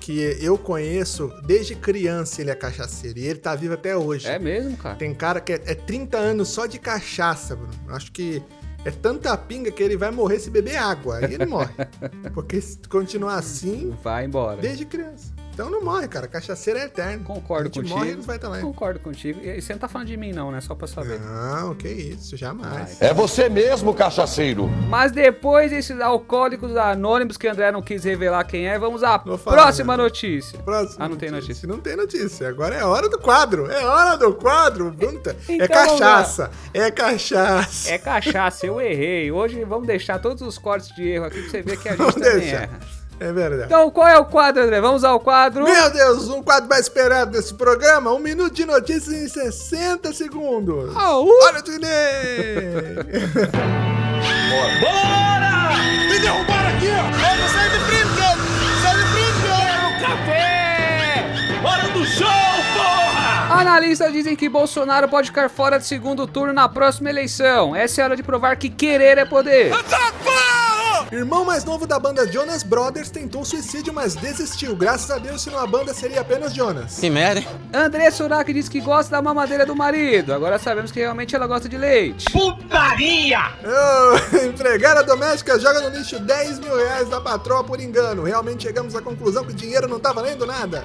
que 0.01 0.37
eu 0.41 0.57
conheço 0.57 1.31
desde 1.47 1.75
criança 1.75 2.41
ele 2.41 2.51
é 2.51 2.55
cachaceiro. 2.55 3.19
E 3.19 3.27
ele 3.27 3.39
tá 3.39 3.55
vivo 3.55 3.75
até 3.75 3.97
hoje. 3.97 4.27
É 4.27 4.39
mesmo, 4.39 4.77
cara? 4.77 4.97
Tem 4.97 5.15
cara 5.15 5.41
que 5.41 5.53
é, 5.53 5.63
é 5.67 5.75
30 5.75 6.17
anos 6.17 6.49
só 6.49 6.67
de 6.67 6.79
cachaça, 6.79 7.55
Bruno. 7.55 7.73
Acho 7.89 8.11
que 8.13 8.43
é 8.85 8.91
tanta 8.91 9.37
pinga 9.37 9.71
que 9.71 9.83
ele 9.83 9.97
vai 9.97 10.11
morrer 10.11 10.39
se 10.39 10.51
beber 10.51 10.77
água. 10.77 11.19
Aí 11.19 11.35
ele 11.35 11.45
morre. 11.47 11.75
Porque 12.33 12.61
se 12.61 12.79
continuar 12.89 13.35
assim, 13.35 13.95
Vai 14.03 14.25
embora. 14.25 14.61
desde 14.61 14.85
criança. 14.87 15.33
Então 15.59 15.69
não 15.71 15.83
morre, 15.83 16.07
cara. 16.07 16.29
Cachaceiro 16.29 16.79
é 16.79 16.85
eterno. 16.85 17.25
Concordo 17.25 17.63
a 17.63 17.65
gente 17.65 17.75
contigo. 17.81 17.99
morre, 17.99 18.11
eles 18.13 18.25
vai 18.25 18.37
estar 18.37 18.49
lá. 18.49 18.61
Concordo 18.61 19.01
contigo. 19.01 19.41
E 19.43 19.61
você 19.61 19.73
não 19.73 19.81
tá 19.81 19.89
falando 19.89 20.07
de 20.07 20.17
mim, 20.17 20.31
não, 20.31 20.53
né? 20.53 20.61
Só 20.61 20.73
pra 20.73 20.87
saber. 20.87 21.19
Não, 21.19 21.75
que 21.75 21.89
isso, 21.89 22.37
jamais. 22.37 23.03
É 23.03 23.13
você 23.13 23.49
mesmo, 23.49 23.93
cachaceiro. 23.93 24.69
Mas 24.89 25.11
depois 25.11 25.73
desses 25.73 26.01
alcoólicos 26.01 26.77
anônimos 26.77 27.37
que 27.37 27.49
o 27.49 27.51
André 27.51 27.73
não 27.73 27.83
quis 27.83 28.05
revelar 28.05 28.45
quem 28.45 28.69
é, 28.69 28.79
vamos 28.79 29.03
à 29.03 29.19
falar, 29.19 29.37
próxima 29.39 29.97
né? 29.97 30.03
notícia. 30.05 30.57
Próximo 30.61 31.03
Ah, 31.05 31.09
não 31.09 31.17
tem 31.17 31.29
notícia. 31.33 31.67
Não 31.67 31.81
tem 31.81 31.97
notícia. 31.97 32.49
Agora 32.49 32.77
é 32.77 32.85
hora 32.85 33.09
do 33.09 33.19
quadro. 33.19 33.69
É 33.69 33.85
hora 33.85 34.17
do 34.17 34.33
quadro. 34.35 34.93
Bruno 34.93 35.19
tá- 35.19 35.33
é 35.49 35.55
Então 35.57 35.87
vamos 35.87 35.99
cachaça. 36.01 36.51
É 36.73 36.89
cachaça. 36.93 37.91
É 37.91 37.99
cachaça, 37.99 38.65
eu 38.65 38.81
errei. 38.81 39.33
Hoje 39.33 39.65
vamos 39.65 39.89
deixar 39.89 40.21
todos 40.21 40.41
os 40.41 40.57
cortes 40.57 40.95
de 40.95 41.03
erro 41.09 41.25
aqui 41.25 41.41
pra 41.43 41.51
você 41.51 41.63
ver 41.63 41.77
que 41.81 41.89
a 41.89 41.91
gente 41.91 41.99
Vamos 41.99 42.15
também 42.15 42.39
deixar. 42.39 42.63
erra. 42.63 42.79
É 43.21 43.33
verdade. 43.33 43.65
Então, 43.65 43.91
qual 43.91 44.07
é 44.07 44.17
o 44.19 44.25
quadro, 44.25 44.63
André? 44.63 44.81
Vamos 44.81 45.03
ao 45.05 45.19
quadro. 45.19 45.65
Meu 45.65 45.91
Deus, 45.91 46.29
um 46.29 46.41
quadro 46.43 46.69
mais 46.69 46.83
esperado 46.83 47.33
desse 47.33 47.53
programa. 47.55 48.13
Um 48.13 48.19
minuto 48.21 48.55
de 48.55 48.65
notícias 48.65 49.13
em 49.15 49.29
60 49.29 50.13
segundos. 50.13 50.95
Au! 50.97 51.27
Olha 51.27 51.59
o 51.59 51.63
Dinei! 51.63 51.89
Bora! 54.81 55.77
Me 56.09 56.19
derrubaram 56.19 56.69
aqui, 56.77 56.89
ó! 56.89 57.49
Sai 57.49 57.69
de 57.71 57.79
frente, 57.87 58.09
Sai 58.83 58.97
de 58.97 59.05
frente, 59.13 60.01
Café! 60.01 61.25
Hora 61.65 61.89
do 61.93 62.05
show, 62.07 62.27
porra! 62.77 63.61
Analistas 63.61 64.13
dizem 64.13 64.37
que 64.37 64.49
Bolsonaro 64.49 65.09
pode 65.09 65.29
ficar 65.29 65.49
fora 65.51 65.79
de 65.79 65.87
segundo 65.87 66.27
turno 66.27 66.53
na 66.53 66.69
próxima 66.69 67.11
eleição. 67.11 67.75
Essa 67.75 68.01
é 68.01 68.03
a 68.03 68.07
hora 68.07 68.17
de 68.17 68.23
provar 68.23 68.57
que 68.57 68.69
querer 68.69 69.19
é 69.19 69.25
poder. 69.25 69.73
Irmão 71.11 71.43
mais 71.43 71.65
novo 71.65 71.87
da 71.87 71.99
banda 71.99 72.31
Jonas 72.31 72.63
Brothers 72.63 73.09
tentou 73.09 73.43
suicídio, 73.43 73.95
mas 73.95 74.15
desistiu. 74.15 74.77
Graças 74.77 75.11
a 75.11 75.17
Deus, 75.17 75.41
senão 75.41 75.59
a 75.59 75.67
banda 75.67 75.95
seria 75.95 76.21
apenas 76.21 76.53
Jonas. 76.53 76.99
Que 77.01 77.09
merda, 77.09 77.41
hein? 77.41 77.49
André 77.73 78.11
Surak 78.11 78.53
diz 78.53 78.69
que 78.69 78.79
gosta 78.79 79.13
da 79.13 79.23
mamadeira 79.23 79.65
do 79.65 79.75
marido. 79.75 80.35
Agora 80.35 80.59
sabemos 80.59 80.93
que 80.93 81.01
realmente 81.01 81.35
ela 81.35 81.47
gosta 81.47 81.67
de 81.67 81.79
leite. 81.79 82.27
Putaria! 82.31 83.41
Ô, 83.65 84.37
empregada 84.45 85.03
doméstica 85.03 85.59
joga 85.59 85.81
no 85.81 85.97
lixo 85.97 86.19
10 86.19 86.59
mil 86.59 86.77
reais 86.77 87.09
da 87.09 87.23
patroa 87.23 87.65
por 87.65 87.81
engano. 87.81 88.25
Realmente 88.25 88.65
chegamos 88.65 88.95
à 88.95 89.01
conclusão 89.01 89.47
que 89.47 89.53
o 89.53 89.57
dinheiro 89.57 89.89
não 89.89 89.99
tá 89.99 90.13
valendo 90.13 90.45
nada. 90.45 90.85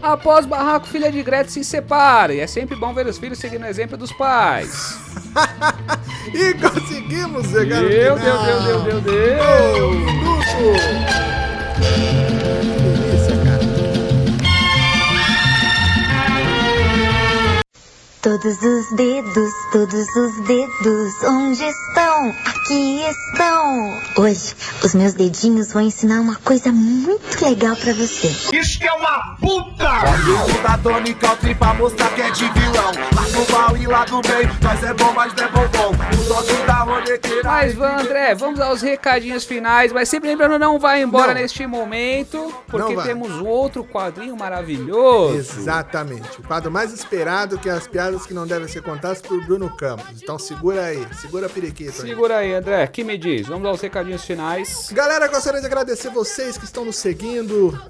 Após 0.00 0.46
barraco, 0.46 0.86
filha 0.86 1.10
de 1.10 1.20
Gretchen 1.20 1.64
se 1.64 1.64
separa. 1.64 2.32
E 2.32 2.38
é 2.38 2.46
sempre 2.46 2.76
bom 2.76 2.94
ver 2.94 3.06
os 3.08 3.18
filhos 3.18 3.40
seguindo 3.40 3.62
o 3.64 3.66
exemplo 3.66 3.96
dos 3.96 4.12
pais. 4.12 4.96
E 6.32 6.54
conseguimos 7.12 7.48
chegar 7.48 7.82
no 7.82 7.88
Meu 7.88 8.16
final. 8.16 8.44
Deus, 8.44 8.64
Deus, 8.64 8.82
Deus, 8.84 9.02
Deus, 9.02 9.02
Deus. 9.02 9.40
Ô, 10.58 11.41
Todos 18.22 18.62
os 18.62 18.92
dedos, 18.92 19.52
todos 19.72 20.16
os 20.16 20.46
dedos, 20.46 21.22
onde 21.24 21.64
estão? 21.64 22.28
Aqui 22.46 23.02
estão! 23.02 24.00
Hoje, 24.16 24.54
os 24.84 24.94
meus 24.94 25.14
dedinhos 25.14 25.72
vão 25.72 25.82
ensinar 25.82 26.20
uma 26.20 26.36
coisa 26.36 26.70
muito 26.70 27.44
legal 27.44 27.74
pra 27.74 27.92
você. 27.92 28.28
Isso 28.56 28.78
que 28.78 28.86
é 28.86 28.92
uma 28.92 29.36
puta! 29.40 29.82
da 30.62 30.78
Tony 30.78 31.14
Country 31.14 31.54
pra 31.56 31.74
mostrar 31.74 32.14
que 32.14 32.22
é 32.22 32.30
de 32.30 32.44
vilão. 32.44 32.92
Lá 33.16 33.22
do 33.22 33.52
mal 33.52 33.76
e 33.76 33.86
lá 33.88 34.04
do 34.04 34.20
bem, 34.22 34.48
nós 34.62 34.82
é 34.84 34.94
bom, 34.94 35.12
mas 35.12 35.34
não 35.34 35.44
é 35.44 35.48
bom 35.48 35.68
bom. 35.68 35.90
O 35.90 36.24
dono 36.24 36.66
da 36.66 36.74
ronequeira. 36.74 37.42
Mas, 37.42 37.80
André, 37.80 38.34
vamos 38.36 38.60
aos 38.60 38.82
recadinhos 38.82 39.44
finais. 39.44 39.92
Mas 39.92 40.08
sempre 40.08 40.28
lembrando, 40.30 40.58
não 40.58 40.78
vai 40.78 41.02
embora 41.02 41.34
Não. 41.34 41.40
neste 41.40 41.66
momento, 41.66 42.54
porque 42.68 42.94
temos 43.02 43.30
um 43.32 43.46
outro 43.46 43.82
quadrinho 43.82 44.36
maravilhoso. 44.36 45.36
Exatamente. 45.36 46.38
O 46.38 46.42
quadro 46.44 46.70
mais 46.70 46.92
esperado 46.92 47.58
que 47.58 47.68
é 47.68 47.72
as 47.72 47.86
piadas 47.88 48.11
que 48.26 48.34
não 48.34 48.46
devem 48.46 48.68
ser 48.68 48.82
contadas 48.82 49.20
por 49.22 49.44
Bruno 49.44 49.74
Campos. 49.76 50.22
Então 50.22 50.38
segura 50.38 50.84
aí, 50.84 51.06
segura 51.14 51.46
a 51.46 51.50
periquita. 51.50 51.92
Segura 51.92 52.38
aí, 52.38 52.54
André, 52.54 52.86
que 52.86 53.02
me 53.02 53.16
diz? 53.16 53.46
Vamos 53.46 53.66
aos 53.66 53.80
recadinhos 53.80 54.24
finais. 54.24 54.90
Galera, 54.92 55.26
gostaria 55.28 55.60
de 55.60 55.66
agradecer 55.66 56.10
vocês 56.10 56.56
que 56.58 56.64
estão 56.64 56.84
nos 56.84 56.96
seguindo. 56.96 57.80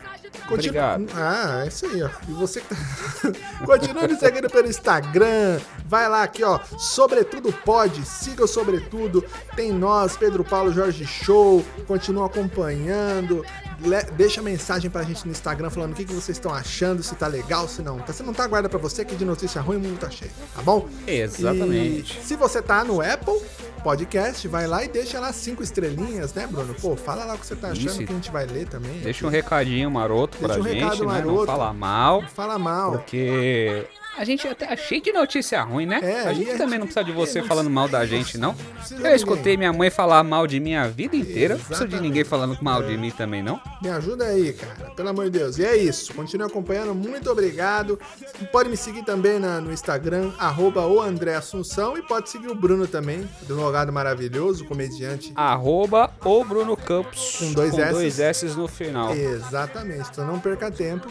Obrigado. 0.51 1.07
Ah, 1.15 1.63
é 1.65 1.69
isso 1.69 1.87
aí, 1.87 2.03
ó. 2.03 2.11
E 2.29 2.33
você 2.33 2.61
que 2.61 2.69
tá... 2.69 2.77
Continue 3.65 4.09
nos 4.09 4.19
seguindo 4.19 4.49
pelo 4.51 4.69
Instagram. 4.69 5.61
Vai 5.87 6.09
lá 6.09 6.23
aqui, 6.23 6.43
ó. 6.43 6.59
Sobretudo 6.79 7.53
pode. 7.53 8.05
Siga 8.05 8.45
o 8.45 8.49
Sobretudo. 8.49 9.25
Tem 9.55 9.73
nós, 9.73 10.17
Pedro 10.17 10.45
Paulo 10.45 10.73
Jorge 10.73 11.07
Show. 11.07 11.65
Continua 11.87 12.27
acompanhando. 12.27 13.45
Deixa 14.17 14.41
mensagem 14.43 14.91
pra 14.91 15.03
gente 15.03 15.25
no 15.27 15.33
Instagram 15.33 15.69
falando 15.71 15.93
o 15.93 15.95
que, 15.95 16.05
que 16.05 16.13
vocês 16.13 16.37
estão 16.37 16.53
achando, 16.55 17.03
se 17.03 17.15
tá 17.15 17.27
legal, 17.27 17.67
se 17.69 17.83
não 17.83 17.99
tá. 17.99 18.13
Se 18.13 18.23
não 18.23 18.33
tá, 18.33 18.47
guarda 18.47 18.69
pra 18.69 18.79
você 18.79 19.05
que 19.05 19.15
de 19.17 19.25
notícia 19.25 19.61
ruim 19.61 19.77
o 19.77 19.81
mundo 19.81 19.99
tá 19.99 20.09
cheio, 20.11 20.31
tá 20.55 20.63
bom? 20.63 20.89
Exatamente. 21.07 22.19
E 22.21 22.25
se 22.25 22.37
você 22.37 22.63
tá 22.63 22.85
no 22.85 23.01
Apple 23.01 23.41
Podcast, 23.83 24.47
vai 24.47 24.67
lá 24.69 24.85
e 24.85 24.89
deixa 24.89 25.19
lá 25.19 25.33
cinco 25.33 25.63
estrelinhas, 25.63 26.33
né, 26.35 26.47
Bruno? 26.47 26.73
Pô, 26.75 26.95
fala 26.95 27.25
lá 27.25 27.35
o 27.35 27.39
que 27.39 27.47
você 27.47 27.57
tá 27.57 27.69
achando 27.71 27.87
Isso. 27.89 27.99
que 27.99 28.05
a 28.13 28.15
gente 28.15 28.31
vai 28.31 28.47
ler 28.47 28.69
também. 28.69 29.01
Deixa 29.01 29.27
um 29.27 29.31
recadinho 29.31 29.91
maroto 29.91 30.39
Deixa 30.39 30.55
pra 30.55 30.63
um 30.63 30.65
gente, 30.69 30.75
recado 30.83 30.99
né? 30.99 31.05
Não 31.05 31.07
maroto. 31.33 31.47
fala 31.47 31.73
mal, 31.73 32.23
Fala 32.33 32.59
mal. 32.59 32.93
porque 32.93 33.85
a 34.17 34.25
gente 34.25 34.47
até 34.47 34.73
é 34.73 34.77
cheio 34.77 35.01
de 35.03 35.13
notícia 35.13 35.63
ruim, 35.63 35.87
né? 35.87 36.01
É, 36.03 36.21
a 36.29 36.33
gente 36.33 36.51
a 36.51 36.53
também 36.59 36.71
gente- 36.71 36.79
não 36.79 36.87
precisa 36.87 37.05
de 37.05 37.11
é, 37.11 37.15
você 37.15 37.41
não 37.41 37.47
falando 37.49 37.71
mal 37.71 37.89
da 37.89 38.05
gente, 38.07 38.37
não. 38.39 38.55
Eu 39.03 39.15
escutei 39.15 39.57
minha 39.57 39.73
mãe 39.73 39.91
falar 39.91 40.23
mal 40.23 40.47
de 40.47 40.61
mim 40.61 40.75
a 40.75 40.87
vida 40.89 41.17
inteira. 41.17 41.55
Não 41.57 41.65
precisa 41.65 41.89
de 41.89 42.01
ninguém 42.01 42.25
falando 42.25 42.57
mal 42.63 42.83
de 42.83 42.97
mim 42.97 43.11
também, 43.11 43.43
não. 43.43 43.61
Me 43.83 43.89
ajuda 43.89 44.25
aí, 44.25 44.53
cara. 44.53 44.91
Pelo 44.91 45.09
amor 45.09 45.25
de 45.31 45.39
Deus. 45.39 45.59
E 45.59 45.65
é 45.65 45.77
isso. 45.77 46.13
Continue 46.15 46.47
acompanhando. 46.47 46.95
Muito 46.95 47.31
obrigado. 47.31 47.99
Pode 48.51 48.69
me 48.69 48.77
seguir 48.77 49.03
também 49.05 49.39
na- 49.39 49.61
no 49.61 49.73
Instagram, 49.73 50.33
arroba 50.39 50.87
o 50.87 51.01
André 51.01 51.35
Assunção. 51.35 51.97
E 51.97 52.03
pode 52.03 52.29
seguir 52.31 52.49
o 52.49 52.55
Bruno 52.55 52.87
também, 52.87 53.29
advogado 53.43 53.93
maravilhoso, 53.93 54.65
comediante. 54.67 55.33
Arroba 55.35 56.11
o 56.25 56.45
Bruno 56.45 56.77
Campos. 56.77 57.37
Com 57.39 57.53
dois 57.53 57.75
S's. 57.79 57.91
dois 57.93 58.19
S's 58.21 58.57
no 58.57 58.69
final. 58.69 59.13
Exatamente. 59.15 60.09
Então 60.11 60.27
não 60.27 60.39
perca 60.39 60.71
tempo. 60.71 61.09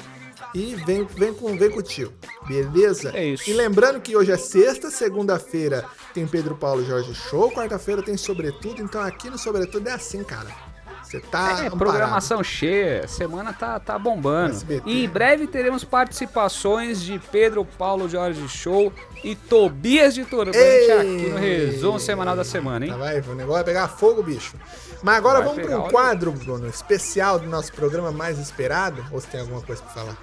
E 0.54 0.76
vem, 0.76 1.06
vem, 1.06 1.34
com, 1.34 1.58
vem 1.58 1.70
com 1.70 1.80
o 1.80 1.84
tio. 1.84 2.12
Beleza? 2.48 3.12
É 3.16 3.26
isso. 3.26 3.50
E 3.50 3.54
lembrando 3.54 4.02
que 4.02 4.16
hoje 4.16 4.32
é 4.32 4.38
sexta, 4.38 4.90
segunda-feira 4.90 5.86
tem 6.14 6.28
Pedro 6.28 6.56
Paulo 6.56 6.84
Jorge 6.84 7.14
Show, 7.14 7.52
quarta-feira 7.52 8.02
tem 8.02 8.18
Sobretudo. 8.18 8.82
Então 8.82 9.02
aqui 9.02 9.30
no 9.30 9.38
Sobretudo 9.38 9.88
é 9.88 9.94
assim, 9.94 10.24
cara. 10.24 10.71
Você 11.12 11.20
tá. 11.20 11.50
É, 11.50 11.52
amparado. 11.54 11.78
programação 11.78 12.42
cheia, 12.42 13.06
semana 13.06 13.52
tá, 13.52 13.78
tá 13.82 14.00
bombando. 14.00 14.56
SBT. 14.56 14.90
E 14.90 15.04
em 15.04 15.10
breve 15.10 15.46
teremos 15.46 15.84
participações 15.84 17.02
de 17.02 17.20
Pedro 17.20 17.66
Paulo 17.66 18.08
Jorge 18.08 18.48
Show 18.48 18.94
e 19.22 19.36
Tobias 19.36 20.14
de 20.14 20.24
Turbante 20.24 20.58
Ei! 20.58 20.92
aqui 20.92 21.30
no 21.30 21.38
resumo 21.38 22.00
semanal 22.00 22.34
da 22.36 22.46
semana, 22.46 22.86
hein? 22.86 22.92
Tá, 22.94 22.98
vai, 22.98 23.20
o 23.20 23.36
negócio 23.36 23.54
vai 23.56 23.64
pegar 23.66 23.90
fogo, 23.90 24.24
bicho. 24.24 24.56
Mas 25.04 25.18
agora 25.18 25.40
Vai 25.40 25.50
vamos 25.50 25.68
para 25.68 25.80
um 25.80 25.90
quadro, 25.90 26.32
Bruno, 26.32 26.68
especial 26.68 27.40
do 27.40 27.48
nosso 27.48 27.74
programa 27.74 28.12
mais 28.12 28.40
esperado. 28.40 29.04
Ou 29.12 29.20
você 29.20 29.28
tem 29.28 29.42
alguma 29.42 29.62
coisa 29.62 29.82
pra 29.82 29.92
falar? 29.92 30.18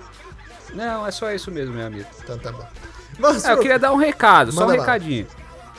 Não, 0.73 1.07
é 1.07 1.11
só 1.11 1.31
isso 1.33 1.51
mesmo, 1.51 1.75
meu 1.75 1.87
amigo. 1.87 2.09
Então 2.23 2.39
tá 2.39 2.51
bom. 2.51 2.67
Vamos 3.19 3.45
É, 3.45 3.53
eu 3.53 3.59
queria 3.59 3.79
dar 3.79 3.93
um 3.93 3.97
recado, 3.97 4.53
só 4.53 4.65
um 4.65 4.69
lá. 4.69 4.73
recadinho. 4.75 5.27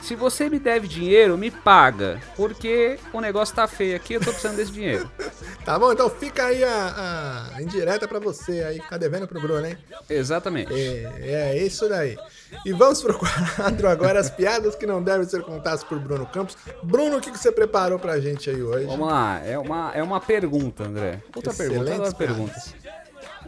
Se 0.02 0.14
você 0.14 0.48
me 0.48 0.58
deve 0.58 0.88
dinheiro, 0.88 1.36
me 1.36 1.50
paga. 1.50 2.20
Porque 2.36 2.98
o 3.12 3.20
negócio 3.20 3.54
tá 3.54 3.66
feio 3.66 3.96
aqui, 3.96 4.14
eu 4.14 4.20
tô 4.20 4.30
precisando 4.30 4.56
desse 4.56 4.72
dinheiro. 4.72 5.10
Tá 5.64 5.78
bom, 5.78 5.92
então 5.92 6.08
fica 6.08 6.46
aí 6.46 6.64
a, 6.64 7.50
a 7.54 7.62
indireta 7.62 8.08
pra 8.08 8.18
você 8.18 8.64
aí, 8.64 8.80
tá 8.88 8.96
devendo 8.96 9.28
pro 9.28 9.40
Bruno, 9.40 9.64
hein? 9.64 9.76
Exatamente. 10.08 10.72
É, 10.72 11.52
é 11.52 11.62
isso 11.62 11.86
daí. 11.86 12.16
E 12.64 12.72
vamos 12.72 13.02
pro 13.02 13.16
quadro 13.56 13.88
agora, 13.88 14.18
as 14.18 14.30
piadas 14.30 14.74
que 14.74 14.86
não 14.86 15.02
devem 15.02 15.28
ser 15.28 15.42
contadas 15.42 15.84
por 15.84 15.98
Bruno 15.98 16.26
Campos. 16.26 16.56
Bruno, 16.82 17.18
o 17.18 17.20
que, 17.20 17.30
que 17.30 17.38
você 17.38 17.52
preparou 17.52 17.98
pra 17.98 18.18
gente 18.18 18.48
aí 18.48 18.62
hoje? 18.62 18.86
Vamos 18.86 19.06
lá, 19.06 19.38
é 19.44 19.58
uma, 19.58 19.92
é 19.94 20.02
uma 20.02 20.18
pergunta, 20.18 20.84
André. 20.84 21.20
Outra 21.36 21.52
Excelentes 21.52 21.78
pergunta, 21.78 21.96
duas 21.98 22.14
perguntas. 22.14 22.74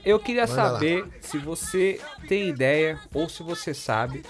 Eu 0.04 0.18
queria 0.18 0.46
Manda 0.46 0.62
lá. 0.64 0.72
saber 0.74 1.06
se 1.20 1.38
você 1.38 2.00
tem 2.28 2.48
ideia 2.48 2.98
ou 3.14 3.28
se 3.28 3.42
você 3.42 3.72
sabe 3.72 4.22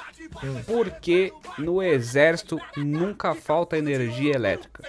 Hum. 0.42 0.62
por 0.66 0.90
que 0.90 1.32
no 1.58 1.82
exército 1.82 2.58
nunca 2.76 3.34
falta 3.34 3.76
energia 3.76 4.34
elétrica. 4.34 4.82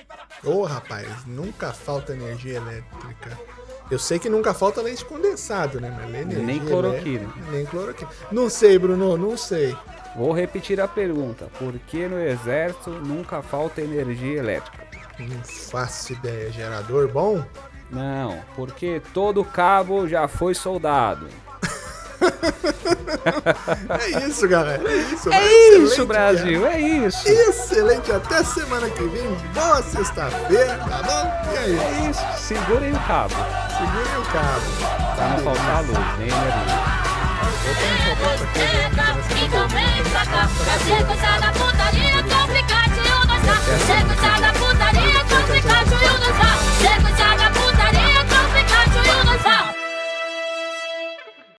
Ô, 0.44 0.64
rapaz, 0.64 1.08
nunca 1.26 1.72
falta 1.74 2.14
energia 2.14 2.58
elétrica. 2.58 3.38
Eu 3.92 4.00
sei 4.00 4.18
que 4.20 4.30
nunca 4.30 4.54
falta 4.54 4.82
leite 4.82 5.04
condensado, 5.06 5.80
né? 5.80 5.90
Mas 5.96 6.10
energia 6.10 6.40
Nem 6.46 6.60
cloroquina. 6.60 7.24
elétrica- 7.24 7.52
Nem 7.52 7.66
cloroquina. 7.66 8.10
Não 8.32 8.50
sei, 8.50 8.80
Bruno, 8.80 9.18
não 9.18 9.36
sei. 9.38 9.76
Vou 10.16 10.32
repetir 10.32 10.80
a 10.80 10.88
pergunta. 10.88 11.48
Por 11.60 11.74
que 11.80 12.08
no 12.08 12.20
exército 12.20 12.90
nunca 12.90 13.42
falta 13.42 13.82
energia 13.82 14.40
elétrica? 14.40 14.84
Não 15.20 15.44
faço 15.44 16.14
ideia. 16.14 16.52
Gerador 16.52 17.08
bom? 17.12 17.44
Não, 17.94 18.40
porque 18.56 19.02
todo 19.14 19.46
cabo 19.46 20.08
já 20.08 20.28
foi 20.28 20.54
soldado. 20.56 21.28
É 23.90 24.26
isso, 24.28 24.48
galera. 24.48 24.82
É 24.90 24.96
isso. 24.96 25.32
É 25.32 25.48
isso, 25.78 26.06
Brasil, 26.06 26.66
é 26.66 26.80
isso. 26.80 27.28
Excelente. 27.28 28.12
Até 28.12 28.44
semana 28.44 28.90
que 28.90 29.04
vem. 29.04 29.36
Boa 29.54 29.84
sexta-feira, 29.84 30.78
tá 30.78 31.04
bom? 31.04 31.54
E 31.54 31.58
aí? 31.58 31.78
É 31.78 32.10
isso. 32.10 32.22
Segurem 32.38 32.94
o 32.94 33.00
cabo. 33.02 33.36
Segurem 33.78 34.18
o 34.18 34.26
cabo. 34.32 34.66
Pra 35.16 35.28
não 35.30 35.38
faltar 35.40 35.84
luz, 35.84 36.00
nem 36.18 36.28
energia. 36.28 37.04
Sequência 43.86 44.34
da 44.40 44.54
putaria 44.54 45.20
com 45.26 45.44
Pikachu 45.52 45.96
e 45.96 46.08
o 46.08 46.18
nós 46.20 46.38
tá. 46.38 46.52
Sequência 46.80 47.33